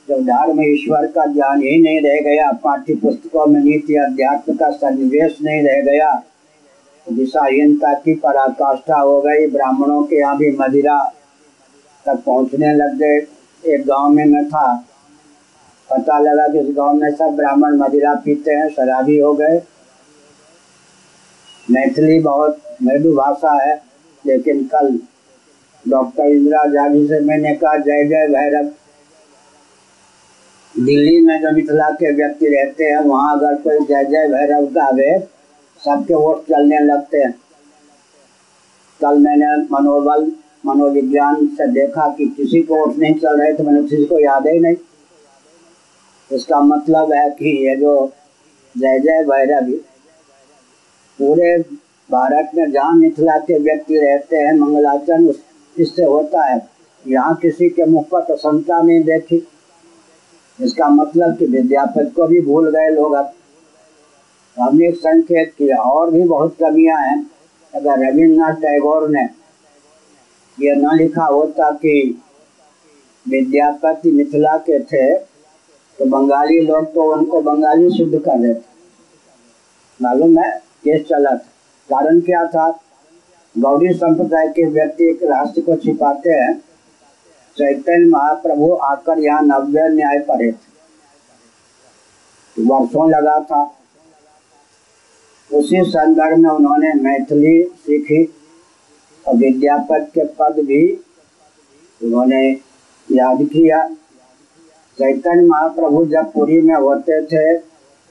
जब 0.08 0.26
धर्म 0.26 0.62
ईश्वर 0.64 1.06
का 1.08 1.26
ज्ञान 1.34 1.62
ही 1.62 1.82
नहीं 1.82 2.02
रह 2.02 2.20
गया 2.22 2.52
पाठ्य 2.64 2.96
पुस्तकों 2.96 3.46
में 3.46 3.60
नीति 3.62 3.96
अध्यात्म 4.02 4.56
का 4.56 4.70
सन्निवेश 4.72 5.38
नहीं 5.42 5.62
रह 5.64 5.82
गया 5.82 6.14
तो 7.08 7.16
दिशाहीनता 7.16 7.94
की 7.96 8.14
पराकाष्ठा 8.16 9.00
हो 9.00 9.22
गई, 9.22 9.48
ब्राह्मणों 9.48 10.04
के 10.04 10.20
यहाँ 10.20 10.38
भी 10.38 10.56
मदिरा 10.60 11.04
तक 12.06 12.24
पहुँचने 12.26 12.74
लग 12.74 12.96
गए। 12.98 13.18
एक 13.64 13.86
गाँव 13.86 14.10
में 14.10 14.26
मैं 14.26 14.46
था। 14.50 14.86
पता 15.90 16.20
लगा 16.20 16.48
कि 16.48 16.60
इस 16.60 16.76
गाँव 16.76 16.94
में 16.94 17.16
सब 17.16 17.36
ब्राह्मण 17.36 17.76
मदिरा 17.78 18.14
पीते 18.16 18.52
हैं, 18.52 18.70
शराबी 18.70 19.20
हो 19.20 19.34
गए। 19.34 19.62
मैथिली 21.72 22.20
बहुत 22.20 22.58
मृदु 22.84 23.14
भाषा 23.14 23.52
है, 23.64 23.82
लेकिन 24.26 24.64
कल 24.64 25.00
डॉक्टर 25.90 26.24
इंदिरा 26.24 26.66
जागी 26.66 27.08
से 27.08 27.20
मैंने 27.20 27.56
कहा, 27.56 27.78
जय 27.78 28.04
जय 28.06 28.28
भैरव। 28.28 28.72
दिल्ली 30.76 31.20
में 31.22 31.42
जो 31.42 31.52
मिथिला 31.52 31.90
के 31.90 32.12
व्यक्ति 32.12 32.48
रहते 32.48 32.84
हैं, 32.84 33.00
वहाँ 33.00 33.38
अगर 33.38 33.56
कोई 33.56 33.86
जय 33.86 34.06
जय 34.06 34.28
भैरव 34.28 34.66
गावे 34.66 35.20
सबके 35.84 36.14
वोट 36.14 36.44
चलने 36.44 36.80
लगते 36.80 37.18
हैं। 37.18 37.34
कल 39.02 39.18
मैंने 39.18 39.56
मनोबल 39.72 40.32
मनोविज्ञान 40.63 41.46
से 41.48 41.67
देखा 41.72 42.08
कि 42.17 42.25
किसी 42.38 42.62
को 42.62 42.75
वोट 42.75 42.98
नहीं 42.98 43.13
चल 43.15 43.39
रहे 43.39 43.53
तो 43.53 43.63
मैंने 43.63 43.82
किसी 43.82 44.05
को 44.05 44.20
याद 44.20 44.48
ही 44.48 44.60
नहीं। 44.60 44.75
इसका 46.29 46.60
मतलब 46.62 47.12
है 47.13 47.29
कि 47.29 47.58
ये 47.65 47.75
जो 47.75 48.12
जय 48.75 49.00
जय 49.00 49.24
भैरव 49.24 49.72
पूरे 51.20 51.58
भारत 52.10 52.51
में 52.55 52.72
जहाँ 52.72 52.93
मिथिला 52.96 53.38
के 53.39 53.58
व्यक्ति 53.60 53.98
रहते 53.98 54.38
हैं, 54.38 54.53
मंगलाचरण 54.53 55.27
इससे 55.75 56.03
होता 56.03 56.46
है, 56.46 56.60
यहाँ 57.05 57.36
किसी 57.36 57.70
के 57.70 57.86
मुख 57.86 58.08
पर 58.10 58.22
प्रसन्नता 58.22 58.82
नहीं 58.82 59.03
देखी। 59.03 59.48
इसका 60.60 60.88
मतलब 60.89 61.36
कि 61.38 61.46
विद्यापति 61.46 62.10
को 62.10 62.27
भी 62.27 62.41
भूल 62.41 62.70
गए 62.72 62.89
लोग 62.89 63.13
अब। 63.13 63.32
हमने 64.58 64.91
संकेत 64.91 65.53
किया, 65.58 65.77
और 65.77 66.12
भी 66.12 66.22
बहुत 66.22 66.55
कमियाँ 66.60 67.00
हैं। 67.00 67.22
अगर 67.74 68.00
रविन्द्रनाथ 68.00 68.55
टैगोर 68.55 69.10
ने 69.10 69.24
यह 70.58 70.76
न 70.78 70.98
लिखा 70.98 71.26
होता 71.26 71.70
कि 71.76 71.96
विद्यापति 73.26 74.12
मिथिला 74.12 74.58
के 74.60 74.80
थे 74.84 75.14
तो 76.00 76.06
बंगाली 76.10 76.60
लोग 76.60 76.94
तो 76.94 77.12
उनको 77.14 77.42
बंगाली 77.42 77.90
शुद्ध 77.98 78.20
कर 78.20 78.40
देते 78.40 78.72
मालूम 80.00 80.38
है, 80.40 80.52
केस 80.84 81.02
चला 81.10 81.32
था। 81.32 81.50
कारण 81.90 82.20
क्या 82.22 82.46
था? 82.46 82.70
गौरी 83.56 83.94
संप्रदाय 83.94 84.48
के 84.48 84.64
व्यक्ति 84.70 85.10
एक 85.10 85.24
रहस्य 85.24 85.62
को 85.62 85.76
छिपाते 85.76 86.30
हैं। 86.30 86.54
चैतन्य 87.58 88.06
महाप्रभु 88.10 88.72
आकर 88.84 89.20
यहाँ 89.20 89.42
नव्य 89.42 89.88
न्याय 89.89 90.20
पढ़े 90.20 90.52
थे। 90.52 90.72
वर्षों 92.58 93.10
लगा 93.10 93.39
था 93.42 93.62
उसी 95.52 95.84
संदर्भ 95.84 96.38
में 96.38 96.50
उन्होंने 96.50 96.94
मैथिली 97.02 97.63
सीखी। 97.63 98.24
और 99.26 99.36
विद्यापति 99.36 100.12
के 100.12 100.26
पद 100.40 100.60
भी 100.60 100.82
उन्होंने 102.02 102.44
याद 103.10 103.44
किया। 103.44 103.88
चैतन्य 104.98 105.46
महाप्रभु 105.46 106.06
जब 106.06 106.32
पुरी 106.34 106.60
में 106.62 106.76
होते 106.76 107.22
थे 107.26 107.54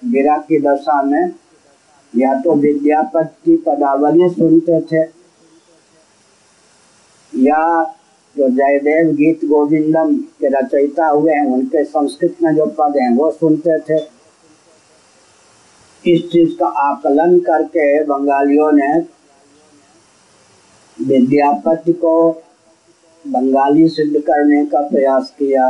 गिरा 0.03 0.37
की 0.39 0.59
दशा 0.61 1.03
में, 1.03 1.33
या 2.15 2.35
तो 2.35 2.55
विद्यापति 2.55 3.35
की 3.45 3.57
पदावली 3.57 4.29
सुनते 4.31 4.81
थे, 4.83 5.03
या 7.33 7.83
जो 8.37 8.49
जयदेव 8.49 9.13
गीत 9.15 9.45
गोविंदम 9.45 10.15
के 10.41 10.49
रचयिता 10.51 11.07
हुए 11.07 11.33
हैं, 11.33 11.47
उनके 11.47 11.85
संस्कृत 11.85 12.37
में 12.43 12.55
जो 12.55 12.67
पद 12.79 12.97
हैं, 12.97 13.15
वो 13.17 13.31
सुनते 13.31 13.79
थे। 13.81 13.99
इस 16.05 16.23
चीज़ 16.31 16.55
का 16.59 16.67
आकलन 16.83 17.39
करके 17.41 18.03
बंगालियों 18.05 18.71
ने 18.73 19.01
विद्यापति 21.03 21.93
को 21.95 22.31
बंगाली 23.25 23.89
सिद्ध 23.89 24.21
करने 24.21 24.65
का 24.67 24.81
प्रयास 24.89 25.33
किया, 25.39 25.67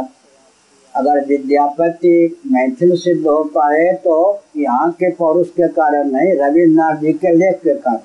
अगर 0.95 1.25
विद्यापति 1.27 2.41
मैथिल 2.47 2.95
सिद्ध 2.97 3.27
हो 3.27 3.43
पाए 3.55 3.93
तो 4.05 4.17
यहाँ 4.57 4.91
के 4.93 5.11
पौरुष 5.13 5.49
के 5.51 5.69
कारण 5.71 6.11
नहीं, 6.11 6.33
रविन्द्रनाथ 6.35 6.97
जी 6.97 7.13
के 7.15 7.35
लेख 7.35 7.57
के 7.57 7.75
कारण। 7.75 8.01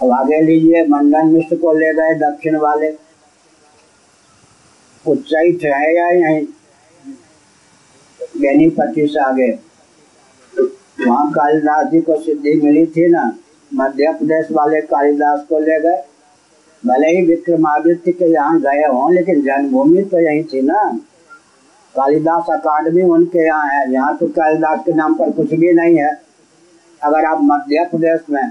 अब 0.00 0.10
आगे 0.10 0.40
लीजिए, 0.42 0.84
मंडन 0.86 1.26
मिश्र 1.26 1.56
को 1.56 1.72
ले 1.72 1.92
गए 1.94 2.14
दक्षिण 2.20 2.56
वाले। 2.58 2.90
उच्चैठ 5.04 5.64
है 5.64 5.94
या 5.96 6.08
यहीं? 6.10 6.46
बेनीपट्टी 8.40 9.06
से 9.06 9.20
आगे। 9.20 9.50
वहाँ 11.06 11.30
कालिदास 11.30 11.86
जी 11.90 12.00
को 12.00 12.16
सिद्धि 12.22 12.54
मिली 12.56 12.84
थी 12.86 13.08
ना? 13.10 13.30
मध्य 13.72 14.12
प्रदेश 14.12 14.48
वाले 14.52 14.80
कालिदास 14.82 15.44
को 15.48 15.58
ले 15.58 15.80
गए। 15.80 16.02
भले 16.84 17.08
ही 17.08 17.26
विक्रमादित्य 17.26 18.12
के 18.12 18.32
यहाँ 18.32 18.60
गए 18.60 18.84
हों, 18.84 19.12
लेकिन 19.14 19.42
जन्मभूमि 19.42 20.02
तो 20.02 20.20
यही 20.20 20.42
थी 20.44 20.62
ना। 20.62 20.82
कालिदास 21.94 22.50
अकादमी 22.50 23.02
उनके 23.04 23.46
यहाँ 23.46 23.68
है। 23.68 23.92
यहाँ 23.92 24.16
तो 24.16 24.26
कालिदास 24.30 24.80
के 24.84 24.92
नाम 24.92 25.14
पर 25.14 25.30
कुछ 25.30 25.54
भी 25.54 25.72
नहीं 25.72 25.96
है। 25.98 26.10
अगर 27.02 27.24
आप 27.24 27.38
मध्य 27.42 27.84
प्रदेश 27.90 28.20
में 28.30 28.50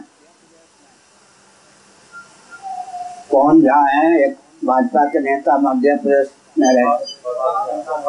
कौन 3.32 3.62
झा 3.62 3.80
है 3.88 4.20
एक 4.20 4.36
भाजपा 4.66 5.06
के 5.06 5.20
नेता 5.20 5.58
मध्य 5.60 5.96
प्रदेश 5.96 6.32
में 6.60 6.68
रहे। 6.68 6.98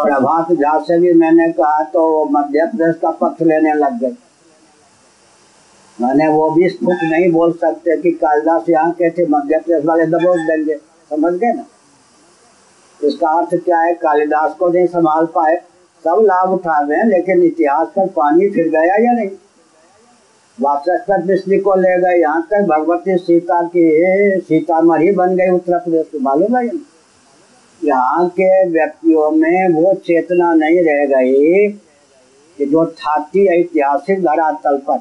प्रभात 0.02 0.52
झा 0.52 0.78
से 0.78 0.98
भी 1.00 1.12
मैंने 1.14 1.52
कहा 1.52 1.82
तो 1.92 2.24
मध्य 2.30 2.66
प्रदेश 2.66 2.96
का 3.02 3.10
पक्ष 3.20 3.42
लेने 3.42 3.74
लग 3.74 3.98
गए। 4.00 4.14
मैंने 5.98 6.28
वो 6.28 6.50
भी 6.50 6.68
स्फुट 6.68 7.02
नहीं 7.02 7.30
बोल 7.32 7.52
सकते 7.54 7.96
कि 8.02 8.10
कालिदास 8.12 8.68
यहाँ 8.68 8.90
के 8.92 9.10
थे 9.10 9.26
मध्य 9.26 9.58
प्रदेश 9.58 9.84
वाले 9.84 10.06
दबोच 10.06 10.38
देंगे। 10.40 10.74
समझ 11.10 11.32
गए 11.34 11.52
ना? 11.52 11.64
इसका 13.00 13.28
अर्थ 13.30 13.54
क्या 13.64 13.78
है? 13.78 13.92
कालिदास 13.94 14.54
को 14.54 14.68
नहीं 14.68 14.86
संभाल 14.86 15.26
पाए। 15.34 15.56
सब 16.04 16.20
लाभ 16.22 16.52
उठा 16.52 16.78
रहे 16.80 17.04
लेकिन 17.08 17.42
इतिहास 17.42 17.88
पर 17.96 18.06
पानी 18.16 18.48
फिर 18.50 18.68
गया 18.70 18.94
या 18.96 19.12
नहीं? 19.12 19.30
वाचस्पत 20.58 21.24
मिश्री 21.26 21.58
को 21.58 21.74
ले 21.74 21.96
गए, 22.00 22.18
यहाँ 22.20 22.42
तक 22.50 22.66
भगवती 22.68 23.16
सीता 23.18 23.62
की 23.66 24.40
सीतामढ़ी 24.40 25.10
बन 25.12 25.36
गई 25.36 25.50
उत्तर 25.50 25.78
प्रदेश 25.78 26.06
को, 26.12 26.18
मालूम 26.18 26.56
है? 26.56 26.66
यहाँ 27.80 28.28
के 28.30 28.68
व्यक्तियों 28.68 29.30
में 29.30 29.68
वो 29.74 29.94
चेतना 30.06 30.52
नहीं 30.54 30.82
रह 30.84 31.04
गई 31.06 31.68
कि 32.58 32.66
जो 32.66 32.84
थाती 32.86 33.46
ऐतिहासिक 33.52 34.22
धरातल 34.22 34.76
पर 34.88 34.98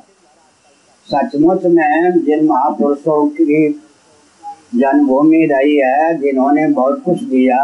सचमुच 1.12 1.66
में 1.66 2.24
जिन 2.26 2.46
महापुरुषों 2.46 3.26
की 3.30 3.70
जन्मभूमि 4.76 5.46
रही 5.52 5.78
है, 5.78 6.18
जिन्होंने 6.20 6.68
बहुत 6.68 7.02
कुछ 7.04 7.24
दिया, 7.24 7.64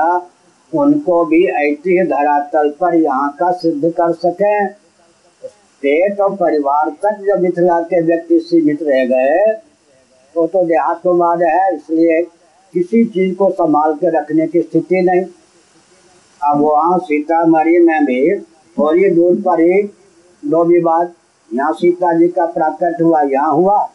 उनको 0.73 1.23
भी 1.25 1.43
ऐतिह्य 1.45 2.05
धरातल 2.05 2.69
पर 2.79 2.95
यहाँ 2.95 3.29
का 3.39 3.51
सिद्ध 3.51 3.91
कर 3.91 4.11
सके। 4.15 4.65
पेट 5.83 6.19
और 6.19 6.35
परिवार 6.35 6.89
तक 7.03 7.23
जब 7.27 7.41
मिथिला 7.41 7.79
के 7.81 8.01
व्यक्ति 8.01 8.39
सीमित 8.39 8.83
रह 8.83 9.05
गए, 9.05 9.51
वो 10.35 10.45
तो 10.47 10.47
तो 10.49 10.65
देहातवाद 10.65 11.41
है, 11.43 11.75
इसलिए 11.75 12.21
किसी 12.73 13.03
चीज़ 13.05 13.35
को 13.35 13.49
संभाल 13.51 13.93
के 13.93 14.09
रखने 14.17 14.47
की 14.47 14.61
स्थिति 14.61 15.01
नहीं। 15.01 15.23
अब 16.41 16.61
वहाँ 16.61 16.97
सीतामढ़ी 16.99 17.79
में 17.79 18.05
भी 18.05 18.39
थोड़ी 18.77 19.09
दूर 19.09 19.35
पर 19.41 19.61
ही 19.61 19.81
दो 20.43 20.63
विवाद 20.65 21.13
यहाँ 21.53 21.73
सीता 21.73 22.13
जी 22.13 22.27
का 22.27 22.45
प्राकट 22.45 23.01
हुआ, 23.01 23.21
यहाँ 23.21 23.53
हुआ। 23.53 23.89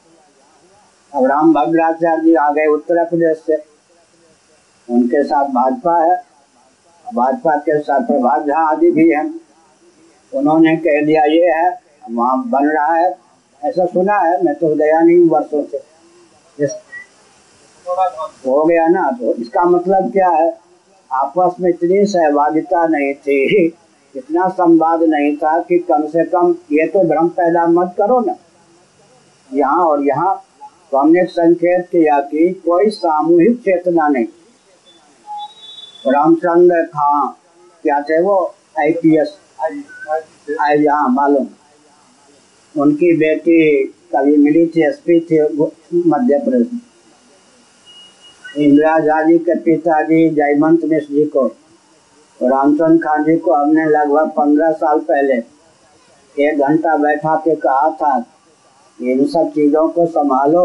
अब 1.14 1.26
राम 1.26 1.52
भद्राचार्य 1.52 2.22
जी 2.22 2.34
आ 2.34 2.50
गए 2.50 2.66
उत्तर 2.66 3.04
प्रदेश 3.04 3.42
से। 3.46 3.56
उनके 4.88 5.22
साथ 5.22 5.44
भाजपा 5.44 5.96
है। 6.04 6.16
भाजपा 7.14 7.56
के 7.56 7.78
साथ 7.78 8.00
प्रभात 8.00 8.46
झा 8.46 8.70
आदि 8.70 8.90
भी 8.90 9.10
हैं। 9.10 9.40
उन्होंने 10.34 10.76
कह 10.76 11.04
दिया, 11.06 11.24
ये 11.24 11.50
है, 11.50 11.80
वहाँ 12.10 12.48
बन 12.48 12.68
रहा 12.68 12.94
है। 12.94 13.18
ऐसा 13.64 13.86
सुना 13.86 14.18
है, 14.18 14.42
मैं 14.44 14.54
तो 14.54 14.74
गया 14.74 15.00
नहीं 15.00 15.28
वर्षों 15.28 15.62
से। 15.64 15.82
इस 16.64 16.70
हो 18.46 18.64
गया 18.64 18.86
ना 18.86 19.10
तो 19.10 19.34
इसका 19.34 19.64
मतलब 19.64 20.12
क्या 20.12 20.28
है? 20.28 20.58
आपस 21.12 21.54
में 21.60 21.70
इतनी 21.70 22.06
सहभागिता 22.06 22.86
नहीं 22.86 23.14
थी। 23.14 23.68
इतना 24.14 24.48
संवाद 24.51 25.03
नहीं 25.03 25.37
था 25.37 25.59
कि 25.59 25.79
कम 25.88 26.07
से 26.09 26.25
कम 26.25 26.55
ये 26.72 26.87
तो 26.87 27.03
भ्रम 27.09 27.29
पैदा 27.37 27.66
मत 27.68 27.94
करो 27.98 28.20
ना। 28.20 28.35
यहाँ 29.51 29.85
और 29.85 30.03
यहाँ 30.07 30.35
तो 30.90 30.98
हमने 30.98 31.25
संकेत 31.27 31.87
किया 31.92 32.18
कि 32.22 32.48
कोई 32.64 32.90
सामूहिक 32.90 33.59
चेतना 33.61 34.09
नहीं। 34.09 34.27
रामचंद्र 36.07 36.83
खां 36.87 37.27
क्या 37.85 38.01
थे 38.01 38.20
वो? 38.22 38.37
I 38.79 38.87
IPS. 38.87 39.37
आई 40.61 40.85
हाँ 40.87 41.09
मालूम। 41.09 41.46
उनकी 42.75 43.16
बेटी 43.16 43.85
कभी 44.14 44.37
मिली 44.37 44.66
थी, 44.66 44.83
एसपी 44.83 45.18
थी 45.20 45.40
मध्य 46.09 46.38
प्रदेश 46.44 46.66
इंदिरा 48.59 48.98
जी 49.22 49.38
के 49.38 49.55
पिताजी 49.61 50.29
जयमंत 50.31 50.85
मिश्र 50.85 51.14
जी 51.14 51.25
को 51.27 51.46
रामचंद्र 52.42 53.22
जी 53.22 53.37
को 53.38 53.52
हमने 53.52 53.85
लगभग 53.87 54.31
पंद्रह 54.37 54.72
साल 54.74 54.98
पहले 55.09 55.35
एक 56.37 56.59
घंटा 56.59 56.96
बैठा 56.96 57.35
के 57.44 57.55
कहा 57.57 57.90
था 57.92 58.16
इन 58.98 59.24
सब 59.26 59.50
चीज़ों 59.50 59.88
को 59.88 60.07
संभालो। 60.07 60.64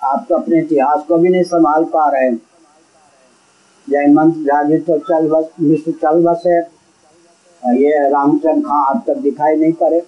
आप 0.00 0.26
तो 0.28 0.34
अपने 0.34 0.58
इतिहास 0.60 1.04
को 1.08 1.16
भी 1.18 1.28
नहीं 1.28 1.42
संभाल 1.44 1.84
पा 1.92 2.08
रहे 2.10 2.30
जयमंत 3.88 4.36
झा 4.46 4.62
जी 4.62 4.78
तो 4.78 4.98
चल 5.00 5.28
बस 5.28 5.48
मिश्र 5.60 5.92
चल 6.02 6.22
बसे 6.24 6.58
ये 7.78 8.08
रामचंद्र 8.10 8.68
खान 8.68 8.94
अब 8.94 9.02
तक 9.06 9.16
दिखाई 9.22 9.56
नहीं 9.56 9.72
पड़े। 9.72 10.00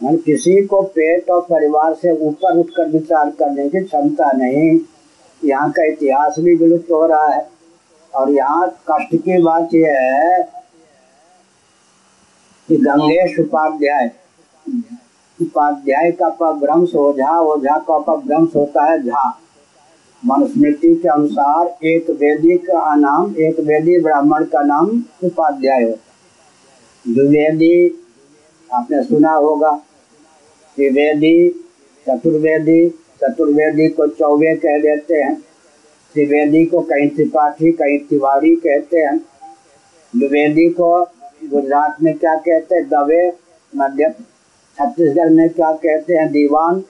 किसी 0.00 0.60
को 0.66 0.80
पेट 0.96 1.30
और 1.30 1.40
परिवार 1.42 1.94
से 1.94 2.10
ऊपर 2.26 2.58
उठकर 2.58 2.88
विचार 2.88 3.30
करने 3.38 3.68
की 3.68 3.84
क्षमता 3.84 4.30
नहीं। 4.32 4.78
यहाँ 5.42 5.70
का 5.70 5.84
इतिहास 5.84 6.38
भी 6.38 6.54
विलुप्त 6.56 6.90
हो 6.92 7.04
रहा 7.06 7.28
है। 7.28 7.46
और 8.14 8.30
यहाँ 8.30 8.68
कष्ट 8.90 9.14
की 9.14 9.42
बात 9.42 9.74
यह 9.74 10.00
है 10.02 10.42
कि 12.68 12.76
गंगेश 12.76 13.38
उपाध्याय 13.40 14.10
उपाध्याय 15.38 16.10
का 16.12 16.26
अपभ्रंश 16.26 16.94
ओझा 16.96 17.38
ओझा 17.40 17.76
का 17.78 17.94
अपभ्रंश 17.94 18.56
होता 18.56 18.84
है 18.84 19.02
झा। 19.02 19.28
मनुस्मृति 20.22 20.94
के 20.94 21.08
अनुसार 21.08 21.86
एक 21.86 22.10
वेदी 22.10 22.56
का 22.58 22.94
नाम, 22.94 23.34
एक 23.38 23.60
वेदी 23.60 23.98
ब्राह्मण 24.00 24.44
का 24.44 24.62
नाम 24.62 24.88
उपाध्याय 25.24 25.82
होता 25.82 26.06
द्विवेदी, 27.04 27.88
आपने 28.70 29.02
सुना 29.02 29.32
होगा 29.32 29.70
त्रिवेदी 30.76 31.48
चतुर्वेदी 32.06 32.88
चतुर्वेदी 33.22 33.88
को 33.88 34.06
चौबे 34.08 34.54
कह 34.56 34.78
देते 34.78 35.14
हैं। 35.14 35.34
त्रिवेदी 36.14 36.64
को 36.64 36.80
कहीं 36.80 37.08
त्रिपाठी, 37.08 37.72
कहीं 37.72 37.98
तिवारी 37.98 38.56
कहते 38.56 38.98
हैं। 38.98 39.18
द्विवेदी 40.16 40.68
को 40.68 41.04
गुजरात 41.44 41.96
में 42.02 42.18
क्या 42.18 42.34
कहते 42.34 42.74
हैं? 42.74 42.88
दवे, 42.88 43.32
मध्य 43.76 44.10
छत्तीसगढ़ 44.78 45.30
में 45.30 45.48
क्या 45.48 45.72
कहते 45.72 46.14
हैं? 46.14 46.32
दीवान, 46.32 46.80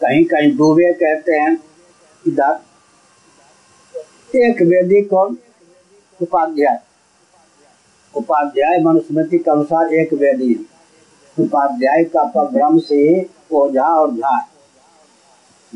कहीं 0.00 0.24
कहीं 0.24 0.56
दुबे 0.56 0.92
कहते 0.92 1.32
हैं। 1.32 1.58
इधर, 2.26 2.60
एक 4.36 4.62
वेदी 4.62 5.00
को 5.02 5.24
उपाध्याय। 6.22 6.78
उपाध्याय 8.16 8.78
मनुस्मृति 8.82 9.38
के 9.38 9.50
अनुसार 9.50 9.94
एक 9.94 10.12
वेदी 10.12 10.52
है। 10.52 11.44
उपाध्याय 11.44 12.04
का 12.04 12.24
भ्रम 12.44 12.78
से 12.78 13.26
ओझा 13.52 13.84
और 13.84 14.10
झा 14.10 14.48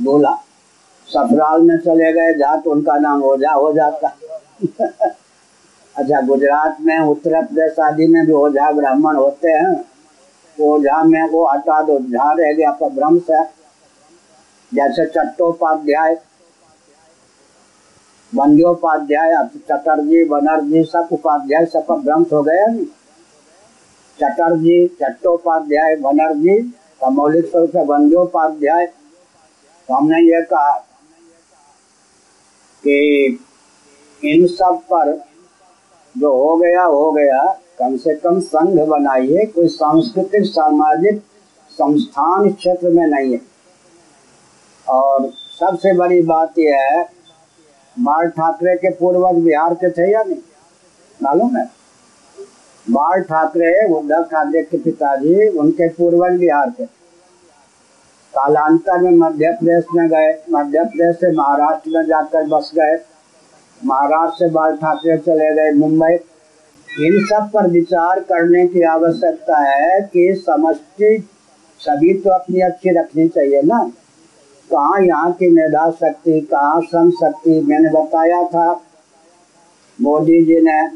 बोला 0.01 0.46
ससुराल 1.09 1.63
में 1.63 1.79
चले 1.79 2.13
गए 2.13 2.35
जा 2.35 2.57
तो 2.57 2.71
उनका 2.71 2.99
नाम 2.99 3.23
ओझा 3.23 3.53
हो 3.53 3.73
जाता। 3.73 4.09
अच्छा 5.97 6.21
गुजरात 6.21 6.77
में, 6.81 6.99
उत्तर 6.99 7.45
प्रदेश 7.45 7.79
आदि 7.81 8.07
में 8.07 8.27
भी 8.27 8.33
ओझा 8.33 8.71
ब्राह्मण 8.73 9.17
होते 9.17 9.49
हैं। 9.49 9.85
ओझा 10.61 11.03
में 11.03 11.29
वो 11.29 11.47
हटा 11.47 11.83
दो 11.83 11.99
झा 11.99 12.33
रह 12.33 12.53
गया 12.53 12.71
भ्रम 12.71 13.19
से। 13.19 13.43
जैसे 14.73 15.07
चट्टोपाध्याय, 15.07 16.17
वंद्योपाध्याय 18.35 19.35
चटर्जी, 19.69 20.25
बनर्जी, 20.25 20.85
सब 20.85 21.09
उपाध्याय, 21.13 21.67
सब 21.67 21.87
भ्रंश 22.05 22.33
हो 22.33 22.43
गए 22.43 22.67
चटर्जी, 24.19 24.87
चट्टोपाध्याय, 25.01 25.97
बनर्जी 25.97 26.59
का 27.01 27.11
मौलिक 27.11 27.47
स्वरूप 27.47 27.71
से 27.71 27.85
वंद्योपाध्याय। 27.85 28.87
तो 29.89 29.95
हमने 29.95 30.21
ये 30.21 30.43
कहा 30.43 30.77
कि 32.89 33.39
इन 34.25 34.47
सब 34.47 34.81
पर 34.93 35.25
जो 36.19 36.33
हो 36.33 36.57
गया 36.57 36.83
हो 36.83 37.13
गया, 37.13 37.59
कम 37.79 37.97
से 37.97 38.15
कम 38.15 38.41
संघ 38.41 38.81
बनाइए, 38.81 39.47
कोई 39.47 39.69
सांस्कृतिक, 39.69 40.45
सामाजिक 40.45 41.23
संस्थान 41.71 42.53
क्षेत्र 42.53 42.89
में 42.89 43.07
नहीं 43.07 43.33
है। 43.33 43.41
और 44.89 45.31
सबसे 45.61 45.93
बड़ी 45.93 46.23
बात 46.23 46.59
यह 46.59 46.79
है, 46.79 47.03
बाल 47.99 48.29
ठाकरे 48.29 48.77
के 48.77 48.91
पूर्वज 48.91 49.43
बिहार 49.43 49.75
के 49.75 49.91
थे 49.91 50.13
या 50.13 50.23
नहीं? 50.23 50.39
मालूम 51.23 51.57
है? 51.57 51.65
बाल 52.91 53.23
ठाकरे, 53.23 53.95
उद्धव 53.95 54.23
ठाकरे 54.23 54.63
के 54.63 54.79
पिताजी, 54.79 55.49
उनके 55.49 55.89
पूर्वज 55.89 56.39
बिहार 56.41 56.71
के। 56.71 56.96
कालांतर 58.37 58.99
में 59.01 59.17
मध्य 59.19 59.51
प्रदेश 59.59 59.85
में 59.95 60.09
गए 60.09 60.33
मध्य 60.51 60.85
प्रदेश 60.87 61.17
से 61.17 61.31
महाराष्ट्र 61.33 61.91
में 61.91 62.07
जाकर 62.07 62.47
बस 62.49 62.71
गए। 62.75 62.97
महाराष्ट्र 63.81 64.39
से 64.39 64.51
बाल 64.53 64.77
ठाकरे 64.77 65.17
चले 65.19 65.55
गए 65.55 65.73
मुंबई। 65.75 66.15
इन 66.89 67.25
सब 67.27 67.49
पर 67.55 67.69
विचार 67.71 68.21
करने 68.23 68.67
की 68.67 68.83
आवश्यकता 68.87 69.59
है 69.61 70.01
कि 70.13 70.35
समष्टि 70.39 71.17
सभी 71.81 72.13
तो 72.21 72.31
अपनी 72.31 72.61
अच्छी 72.61 72.91
रखनी 72.99 73.27
चाहिए 73.29 73.63
ना। 73.63 73.79
कहाँ 74.71 75.01
यहाँ 75.03 75.33
की 75.33 75.51
मेधा 75.51 75.91
शक्ति, 75.93 76.41
कहाँ 76.43 76.81
श्रम 76.83 77.11
शक्ति, 77.13 77.61
मैंने 77.61 77.91
बताया 77.91 78.43
था। 78.45 78.71
मोदी 79.99 80.45
जी 80.45 80.61
ने 80.61 80.87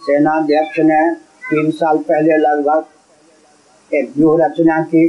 सेनाध्यक्ष 0.00 0.78
ने 0.80 1.00
तीन 1.44 1.70
साल 1.72 1.98
पहले 2.00 2.36
लगभग 2.38 2.84
एक 3.92 4.12
व्यूह 4.16 4.44
रचना 4.44 4.80
की। 4.84 5.06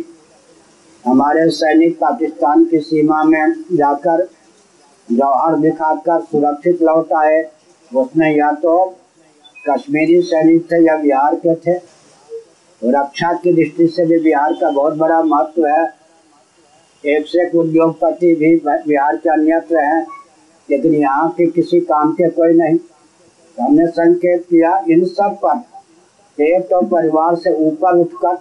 हमारे 1.05 1.49
सैनिक 1.49 1.95
पाकिस्तान 1.97 2.63
की 2.65 2.79
सीमा 2.79 3.23
में 3.23 3.53
जाकर 3.73 4.23
जौहर 5.07 5.55
दिखाकर 5.55 6.21
सुरक्षित 6.21 6.81
लौट 6.81 7.13
आए। 7.13 7.41
उसमें 7.91 8.35
या 8.37 8.51
तो 8.53 8.73
कश्मीरी 9.65 10.21
सैनिक 10.21 10.65
थे 10.71 10.83
या 10.85 10.97
बिहार 10.97 11.35
के 11.35 11.55
थे। 11.55 11.77
रक्षा 12.81 13.31
की 13.33 13.53
दृष्टि 13.53 13.87
से 13.87 14.05
भी 14.05 14.19
बिहार 14.19 14.53
का 14.53 14.69
बहुत 14.71 14.97
बड़ा 14.97 15.21
महत्व 15.23 15.65
है। 15.67 15.83
एक 17.03 17.27
से 17.27 17.41
एक 17.41 17.55
उद्योगपति 17.55 18.33
भी 18.35 18.55
बिहार 18.65 19.17
के 19.17 19.29
अन्यत्र 19.29 19.79
हैं, 19.79 20.05
लेकिन 20.69 20.93
यहाँ 20.95 21.29
के 21.29 21.45
किसी 21.47 21.79
काम 21.81 22.11
के 22.11 22.29
कोई 22.29 22.53
नहीं। 22.53 22.77
हमने 23.57 23.87
संकेत 23.87 24.45
किया 24.49 24.77
इन 24.89 25.05
सब 25.07 25.37
पर। 25.45 26.43
एक 26.43 26.63
तो 26.63 26.81
परिवार 26.87 27.35
से 27.35 27.53
ऊपर 27.67 27.97
उठकर 27.97 28.37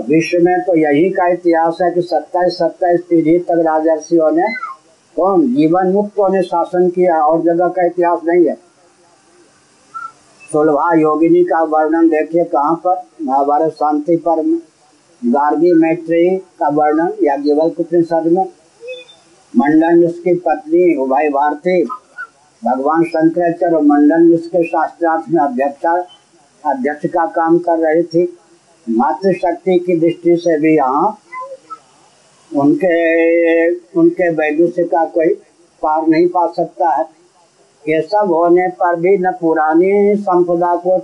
विश्व 0.00 0.38
में 0.42 0.60
तो 0.60 0.76
यही 0.76 1.10
का 1.10 1.26
इतिहास 1.26 1.78
है 1.82 1.90
कि 1.90 2.02
सत्ताईस 2.02 2.52
सत्ताईस 2.52 3.00
पीढ़ी 3.00 3.38
तक 3.38 3.62
राजर्षियों 3.66 4.30
ने 4.32 4.48
कौन? 5.16 5.54
जीवन 5.54 5.86
मुक्तों 5.86 6.28
ने 6.28 6.42
शासन 6.42 6.88
किया, 6.88 7.20
और 7.20 7.42
जगह 7.42 7.68
का 7.68 7.86
इतिहास 7.86 8.20
नहीं 8.24 8.46
है। 8.46 8.54
सुलभा 10.52 10.94
योगिनी 10.94 11.44
का 11.44 11.62
वर्णन 11.62 12.08
देखिए 12.08 12.44
कहाँ 12.44 12.74
पर? 12.74 13.02
महाभारत 13.22 13.72
शांति 13.72 14.16
पर 14.16 14.42
में। 14.42 14.58
गार्गी 15.22 15.72
मैत्री 15.72 16.36
का 16.36 16.68
वर्णन 16.68 17.12
या 17.22 17.36
जीवल 17.36 17.70
उपनिषद 17.78 18.22
में। 18.26 18.44
मंडन 19.56 20.04
उसकी 20.04 20.34
पत्नी 20.34 20.96
उभय 20.96 21.28
भारती। 21.28 21.84
भगवान 22.64 23.04
शंकराचार्य 23.04 23.76
मंडन 23.76 24.22
मिश्र 24.22 24.48
के 24.48 24.64
शास्त्रार्थ 24.64 25.24
में 25.30 25.42
अध्यक्षा 25.42 25.92
अध्यक्ष 26.66 27.06
का 27.06 27.26
काम 27.26 27.58
कर 27.58 27.78
रही 27.78 28.02
थी। 28.02 28.38
मातृशक्ति 28.86 29.78
की 29.78 29.96
दृष्टि 30.00 30.36
से 30.36 30.58
भी 30.60 30.74
यहाँ 30.76 31.18
उनके 32.50 33.70
उनके 33.98 34.28
वैदुष्य 34.30 34.84
का 34.84 35.04
कोई 35.04 35.28
पार 35.82 36.06
नहीं 36.06 36.28
पा 36.28 36.46
सकता 36.52 36.88
है। 36.94 37.04
ये 37.84 38.00
सब 38.02 38.32
होने 38.32 38.68
पर 38.70 38.96
भी 38.96 39.16
न 39.18 39.30
पुरानी 39.32 40.14
संपदा 40.16 40.74
को 40.76 40.98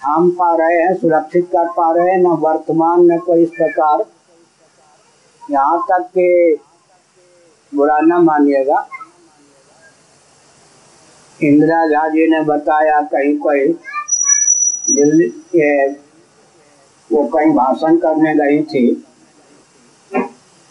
थाम 0.00 0.30
पा 0.30 0.54
रहे 0.56 0.80
हैं, 0.82 0.94
सुरक्षित 0.94 1.46
कर 1.46 1.68
पा 1.68 1.90
रहे 1.92 2.10
हैं, 2.10 2.18
न 2.18 2.36
वर्तमान 2.40 3.00
में 3.00 3.18
कोई 3.18 3.42
इस 3.42 3.50
प्रकार। 3.50 4.04
यहाँ 5.42 5.78
तक 5.90 6.08
के 6.08 6.54
बुरा 7.72 7.98
न 8.00 8.22
मानिएगा। 8.22 8.86
इंदिरा 11.40 11.86
झा 11.88 12.08
जी 12.08 12.26
ने 12.30 12.40
बताया 12.44 13.00
कहीं 13.12 13.36
कोई 13.38 13.66
दिल्ली 14.88 15.26
वो 17.10 17.22
कहीं 17.26 17.52
भाषण 17.54 17.96
करने 17.96 18.34
गई 18.34 18.62
थी, 18.64 19.04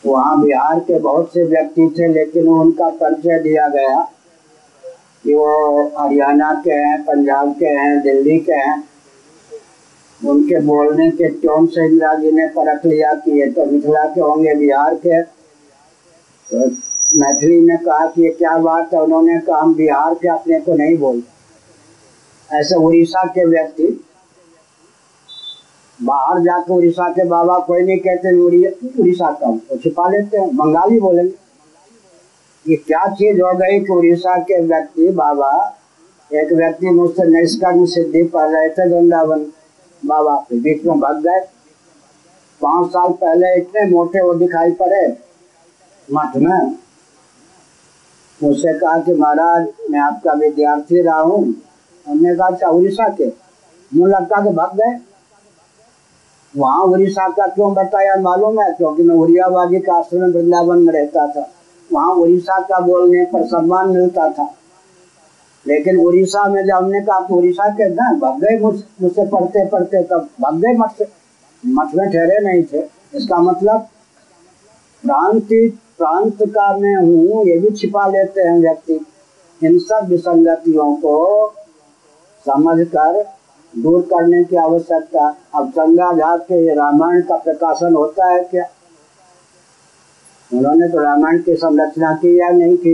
वहाँ 0.04 0.42
बिहार 0.42 0.80
के 0.80 1.00
बहुत 1.00 1.34
से 1.34 1.44
व्यक्ति 1.44 1.88
थे, 1.98 2.08
लेकिन 2.08 2.48
उनका 2.48 2.90
परिचय 2.90 3.40
दिया 3.40 3.68
गया 3.68 4.00
कि 5.24 5.34
वो 5.34 5.84
हरियाणा 6.00 6.54
के 6.64 6.72
हैं, 6.72 7.02
पंजाब 7.04 7.54
के 7.54 7.66
हैं, 7.68 8.00
दिल्ली 8.02 8.38
के 8.40 8.54
हैं। 8.54 8.84
उनके 10.22 10.60
बोलने 10.62 11.10
के 11.12 11.28
टोन 11.40 11.66
से 11.68 11.86
इंदिरा 11.86 12.14
जी 12.14 12.32
ने 12.32 12.48
परख 12.48 12.86
लिया 12.86 13.14
कि 13.16 13.40
ये 13.40 13.50
तो 13.52 13.66
मिथिला 13.66 14.06
के 14.06 14.22
होंगे, 14.22 14.54
बिहार 14.56 14.96
के। 14.96 15.22
तो 15.22 16.70
मैथिली 17.16 17.60
ने 17.62 17.78
कहा 17.78 18.06
कि 18.06 18.24
ये 18.24 18.30
क्या 18.30 18.58
बात 18.58 18.94
है, 18.94 19.02
उन्होंने 19.02 19.40
कहा, 19.40 19.60
हम 19.60 19.74
बिहार 19.76 20.14
के 20.14 20.28
अपने 20.30 20.60
को 20.60 20.74
नहीं 20.74 20.98
बोलते। 20.98 22.58
ऐसे 22.58 22.76
उड़ीसा 22.76 23.24
के 23.28 23.46
व्यक्ति 23.46 23.88
बाहर 26.00 26.40
जाकर 26.40 26.74
उड़ीसा 26.74 27.10
के 27.10 27.24
बाबा 27.28 27.58
कोई 27.60 27.82
नहीं 27.84 27.98
कहते 28.00 28.32
उड़ीसा 29.00 29.32
का 29.32 29.50
वो 29.50 29.78
छिपा 29.84 30.08
लेते 30.10 30.38
हैं, 30.38 30.56
बंगाली 30.56 31.00
बोलेंगे। 31.00 31.34
ये 32.66 32.76
क्या 32.78 33.06
चीज़ 33.10 33.42
हो 33.42 33.54
गई 33.58 33.80
कि 33.80 33.94
उड़ीसा 33.94 34.38
के 34.42 34.60
व्यक्ति 34.62 35.10
बाबा, 35.12 35.52
एक 36.32 36.52
व्यक्ति 36.54 36.90
मुझसे 36.90 37.24
निष्कर्म 37.30 37.86
सिद्धि 37.86 38.24
पढ़ 38.24 38.50
रहे 38.50 38.70
थे 38.70 38.88
वृंदावन, 38.90 39.46
बाबा 40.04 40.36
बीच 40.54 40.86
में 40.86 41.00
भाग 41.00 41.22
गए। 41.24 41.40
पाँच 42.62 42.90
साल 42.90 43.12
पहले 43.14 43.56
इतने 43.58 43.90
मोटे 43.90 44.22
वो 44.22 44.34
दिखाई 44.34 44.72
पड़े 44.72 45.08
मठ 46.08 46.36
में। 46.36 46.76
मुझसे 48.40 48.74
कहा 48.80 49.00
कि 49.00 49.14
महाराज, 49.14 49.68
मैं 49.92 50.00
आपका 50.00 50.34
विद्यार्थी 50.34 51.02
रहा 51.02 51.20
हूँ। 51.20 51.44
हमने 52.06 52.36
कहा 52.36 52.48
अच्छा 52.48 52.68
उड़ीसा 52.68 53.08
के? 53.10 53.28
मुँह 53.92 54.10
लटका 54.10 54.42
के 54.42 54.54
भाग 54.54 54.78
गए। 54.78 54.96
वहाँ 56.54 56.84
उड़ीसा 56.84 57.28
का 57.30 57.48
क्यों 57.48 57.74
बताया? 57.74 58.16
मालूम 58.16 58.60
है, 58.62 58.72
क्योंकि 58.74 59.04
मैं 59.04 59.16
उड़ियाबाजी 59.16 59.80
का 59.80 59.94
आश्रम 59.94 60.32
वृंदावन 60.32 60.80
में 60.80 60.94
रहता 60.94 61.28
था। 61.28 61.50
वहाँ 61.90 62.14
उड़ीसा 62.14 62.60
का 62.60 62.80
बोलने 62.80 63.24
पर 63.26 63.46
सम्मान 63.46 63.90
मिलता 63.90 64.30
था। 64.32 64.54
लेकिन 65.66 66.00
उड़ीसा 66.00 66.44
में 66.44 66.64
जब 66.66 66.74
हमने 66.74 67.02
कहा 67.02 67.18
उड़ीसा 67.36 67.68
के 67.70 67.90
ना 67.90 68.12
भग 68.14 68.40
गए 68.42 68.58
मुझसे 68.60 69.26
पढ़ते 69.26 69.66
पढ़ते 69.66 70.04
तब 70.04 70.30
भग 70.42 70.62
गए 70.62 70.74
मठ 70.74 71.02
मठ 71.64 71.96
में 71.96 72.10
ठहरे 72.12 72.40
नहीं 72.40 72.64
थे। 72.64 72.84
इसका 73.18 73.38
मतलब 73.38 73.88
प्रांति 75.04 75.80
प्रांत 75.98 76.44
का 76.48 76.78
मैं 76.78 76.96
हूँ, 76.96 77.46
ये 77.46 77.58
भी 77.58 77.70
छिपा 77.70 78.08
लेते 78.08 78.42
हैं 78.42 78.60
व्यक्ति। 78.60 79.00
इन 79.62 79.78
सब 79.80 80.08
विसंगतियों 80.10 80.94
को 80.96 81.48
समझ 82.46 82.88
कर 82.88 83.20
दूर 83.74 84.02
करने 84.04 84.44
की 84.44 84.56
आवश्यकता। 84.56 85.28
अब 85.56 85.70
चंगा 85.70 86.12
झा 86.14 86.36
के 86.38 86.74
रामायण 86.76 87.22
का 87.22 87.36
प्रकाशन 87.38 87.94
होता 87.96 88.30
है 88.30 88.44
क्या? 88.44 88.66
उन्होंने 90.52 90.88
तो 90.88 91.02
रामायण 91.02 91.42
की 91.42 91.56
संरचना 91.56 92.14
की 92.16 92.40
या 92.40 92.50
नहीं 92.50 92.78
की? 92.78 92.94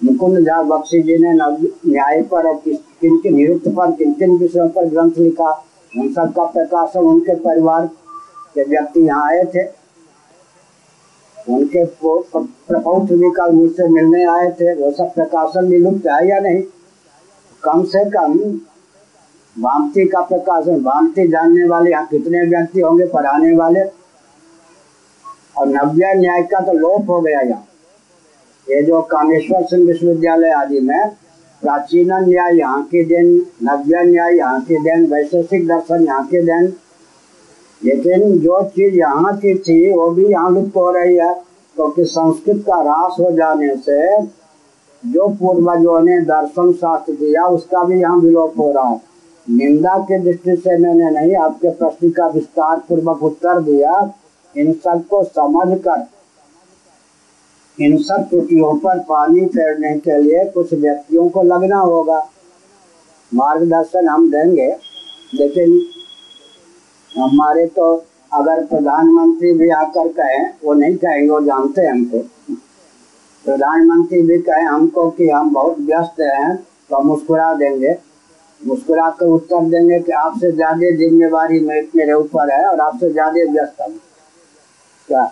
मुकुंद 0.00 0.38
झा 0.38 0.62
बख्शी 0.62 1.02
जी 1.02 1.18
ने 1.18 1.32
न्याय 1.32 2.22
पर 2.22 2.46
और 2.48 2.60
किन 2.66 3.16
के 3.18 3.30
निरुक्त 3.30 3.68
पर 3.68 3.92
किन 3.92 4.12
किन 4.12 4.36
विषयों 4.38 4.68
पर 4.68 4.88
ग्रंथ 4.88 5.18
लिखा? 5.18 5.50
उन 5.92 6.12
सब 6.12 6.32
का 6.32 6.44
प्रकाशन 6.46 7.00
उनके 7.00 7.34
परिवार 7.36 7.86
के 8.54 8.64
व्यक्ति 8.64 9.00
यहाँ 9.00 9.28
आए 9.28 9.44
थे। 9.54 9.64
उनके 11.36 11.84
प्रपौत्र 11.84 13.16
भी 13.16 13.30
कल 13.30 13.52
मुझसे 13.52 13.88
मिलने 13.88 14.24
आए 14.26 14.50
थे। 14.50 14.74
वो 14.74 14.90
सब 14.92 15.14
प्रकाशन 15.14 15.68
भी 15.70 15.78
लुप्त 15.78 16.06
है 16.06 16.28
या 16.28 16.38
नहीं? 16.40 16.62
कम 17.62 17.82
से 17.84 18.04
कम 18.10 18.38
वामती 19.56 20.04
का 20.04 20.20
प्रकाशन 20.20 20.80
वामती 20.80 21.28
जानने 21.28 21.66
वाले 21.68 21.90
यहाँ 21.90 22.06
कितने 22.06 22.42
व्यक्ति 22.42 22.80
होंगे? 22.80 23.06
पढ़ाने 23.06 23.56
वाले। 23.56 23.80
और 25.58 25.66
नव्य 25.66 26.14
न्याय 26.14 26.42
का 26.42 26.60
तो 26.60 26.72
लोप 26.72 27.10
हो 27.10 27.20
गया 27.20 27.40
यहाँ। 27.40 27.68
ये 28.70 28.82
जो 28.82 29.00
कामेश्वर 29.02 29.62
सिंह 29.62 29.86
विश्वविद्यालय 29.86 30.50
आदि 30.50 30.80
में 30.80 31.10
प्राचीन 31.62 32.12
न्याय 32.12 32.56
यहाँ 32.56 32.82
के 32.82 33.04
दिन 33.04 33.26
नव्य 33.62 34.02
न्याय 34.04 34.36
यहाँ 34.36 34.60
के 34.60 34.78
दिन, 34.78 35.06
वैशेषिक 35.06 35.66
दर्शन 35.68 36.04
यहाँ 36.04 36.26
के 36.26 36.42
दिन। 36.42 36.72
लेकिन 37.84 38.38
जो 38.38 38.62
चीज़ 38.62 38.94
यहाँ 38.94 39.36
की 39.36 39.54
थी, 39.58 39.92
वो 39.92 40.10
भी 40.10 40.26
यहाँ 40.26 40.50
लुप्त 40.50 40.76
हो 40.76 40.90
रही 40.90 41.16
है। 41.16 41.34
क्योंकि 41.76 42.02
तो 42.02 42.08
संस्कृत 42.08 42.64
का 42.66 42.76
ह्रास 42.76 43.16
हो 43.20 43.30
जाने 43.30 43.76
से 43.76 44.22
जो 45.02 45.28
पूर्वजों 45.28 46.00
ने 46.00 46.20
दर्शन 46.20 46.72
शास्त्र 46.72 47.12
दिया, 47.12 47.46
उसका 47.46 47.84
भी 47.84 48.00
यहाँ 48.00 48.16
विलोप 48.16 48.58
हो 48.58 48.72
रहा 48.72 48.88
है। 48.88 49.11
निंदा 49.46 49.96
के 49.98 50.18
दृष्टि 50.18 50.56
से 50.56 50.76
मैंने 50.78 51.10
नहीं, 51.10 51.34
आपके 51.36 51.70
प्रश्न 51.70 52.10
का 52.10 52.26
विस्तार 52.28 52.78
पूर्वक 52.88 53.22
उत्तर 53.22 53.60
दिया। 53.62 54.12
इन 54.54 54.72
सबको 54.74 55.22
समझ 55.24 55.78
कर 55.78 56.06
इन 57.78 57.96
सब 57.98 58.26
त्रुटियों 58.30 58.74
पर 58.78 58.98
पानी 58.98 59.46
फेरने 59.46 59.94
के 59.98 60.20
लिए 60.22 60.44
कुछ 60.44 60.72
व्यक्तियों 60.74 61.28
को 61.28 61.42
लगना 61.42 61.78
होगा। 61.78 62.18
मार्गदर्शन 63.32 64.08
हम 64.08 64.30
देंगे, 64.30 64.68
लेकिन 65.34 65.80
हमारे 67.10 67.66
तो 67.66 67.94
अगर 68.32 68.64
प्रधानमंत्री 68.66 69.52
भी 69.52 69.68
आकर 69.70 70.08
कहें, 70.08 70.52
वो 70.64 70.72
नहीं 70.72 70.96
कहेंगे, 70.96 71.30
वो 71.30 71.40
जानते 71.40 71.80
हैं 71.80 71.90
हमको। 71.90 72.18
प्रधानमंत्री 73.44 74.22
भी 74.22 74.38
कहें 74.38 74.64
हमको 74.64 75.08
कि 75.10 75.28
हम 75.28 75.52
बहुत 75.54 75.78
व्यस्त 75.80 76.20
हैं 76.20 76.56
तो 76.90 77.02
मुस्कुरा 77.02 77.52
देंगे। 77.54 77.92
मुस्कुरा 78.62 79.08
कर 79.10 79.26
उत्तर 79.26 79.64
देंगे 79.70 79.98
कि 80.00 80.12
आपसे 80.14 80.50
ज़्यादा 80.52 80.90
जिम्मेवारी 80.96 81.60
मेरे 81.60 82.12
ऊपर 82.12 82.50
है 82.52 82.64
और 82.66 82.80
आपसे 82.80 83.10
ज़्यादा 83.12 83.50
व्यस्त 83.52 83.80
हूँ। 83.80 83.94
क्या? 85.08 85.24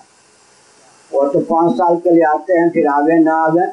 वो 1.11 1.27
तो 1.29 1.41
पाँच 1.41 1.73
साल 1.75 1.97
के 1.97 2.11
लिए 2.11 2.25
आते 2.25 2.53
हैं, 2.53 2.71
फिर 2.71 2.87
आवे 2.89 3.19
ना 3.19 3.35
आवे। 3.37 3.67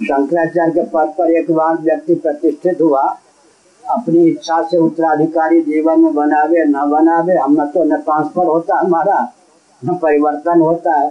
शंकराचार्य 0.00 0.72
के 0.72 0.82
पद 0.88 1.14
पर 1.18 1.30
एक 1.30 1.50
बार 1.52 1.76
व्यक्ति 1.80 2.14
प्रतिष्ठित 2.16 2.80
हुआ। 2.80 3.02
अपनी 3.84 4.26
इच्छा 4.28 4.60
से 4.62 4.76
उत्तराधिकारी 4.78 5.60
जीवन 5.62 6.00
में 6.00 6.14
बनावे, 6.14 6.64
न 6.64 6.90
बनावे, 6.90 7.34
हम 7.34 7.64
तो 7.66 7.84
न 7.84 7.96
ट्रांसफ़र 7.98 8.46
होता 8.46 8.78
हमारा, 8.78 9.20
न 9.82 9.96
परिवर्तन 10.02 10.60
होता 10.60 10.94
है। 10.94 11.10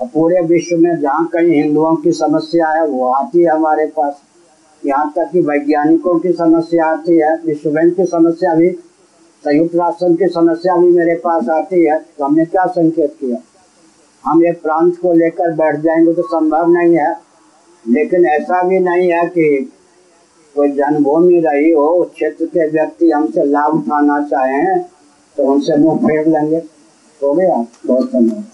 पूरे 0.00 0.40
विश्व 0.40 0.76
में 0.76 1.00
जहाँ 1.00 1.26
कहीं 1.26 1.62
हिंदुओं 1.62 1.94
की 1.96 2.12
समस्या 2.12 2.68
है, 2.68 2.86
वो 2.86 3.12
आती 3.12 3.42
है 3.42 3.50
हमारे 3.50 3.86
पास। 3.96 4.20
यहाँ 4.84 5.12
तक 5.16 5.28
कि 5.32 5.40
वैज्ञानिकों 5.40 6.18
की 6.18 6.32
समस्या 6.32 6.86
आती 6.86 7.18
है 7.18 7.34
विश्व 7.46 7.70
बैंक 7.70 7.96
की 7.96 8.04
समस्या 8.06 8.54
भी, 8.54 8.70
संयुक्त 9.44 9.74
राष्ट्र 9.74 10.12
की 10.16 10.28
समस्या 10.28 10.76
भी 10.76 10.90
मेरे 10.90 11.14
पास 11.24 11.48
आती 11.50 11.84
है 11.84 11.98
तो 12.18 12.24
हमने 12.24 12.44
क्या 12.46 12.64
संकेत 12.68 13.16
किया? 13.20 13.36
हम 14.24 14.44
एक 14.46 14.60
प्रांत 14.62 14.96
को 14.96 15.12
लेकर 15.12 15.52
बैठ 15.52 15.76
जाएँगे 15.80 16.12
तो 16.14 16.22
संभव 16.24 16.70
नहीं 16.70 16.96
है, 16.96 17.12
लेकिन 17.84 18.26
ऐसा 18.26 18.62
भी 18.62 18.78
नहीं 18.80 19.10
है 19.12 19.26
कि 19.28 19.72
कोई 20.56 20.70
जन्मभूमि 20.70 21.40
रही 21.40 21.70
हो, 21.70 21.88
उस 21.90 22.10
क्षेत्र 22.12 22.46
के 22.46 22.68
व्यक्ति 22.70 23.10
हमसे 23.10 23.44
लाभ 23.44 23.74
उठाना 23.74 24.20
चाहें 24.22 24.82
तो 25.36 25.52
उनसे 25.52 25.76
मुँह 25.76 25.98
फेर 25.98 26.26
लेंगे। 26.28 26.56
हो 27.20 27.32
गया? 27.34 27.64
बहुत 27.86 28.10
धन्यवाद। 28.12 28.44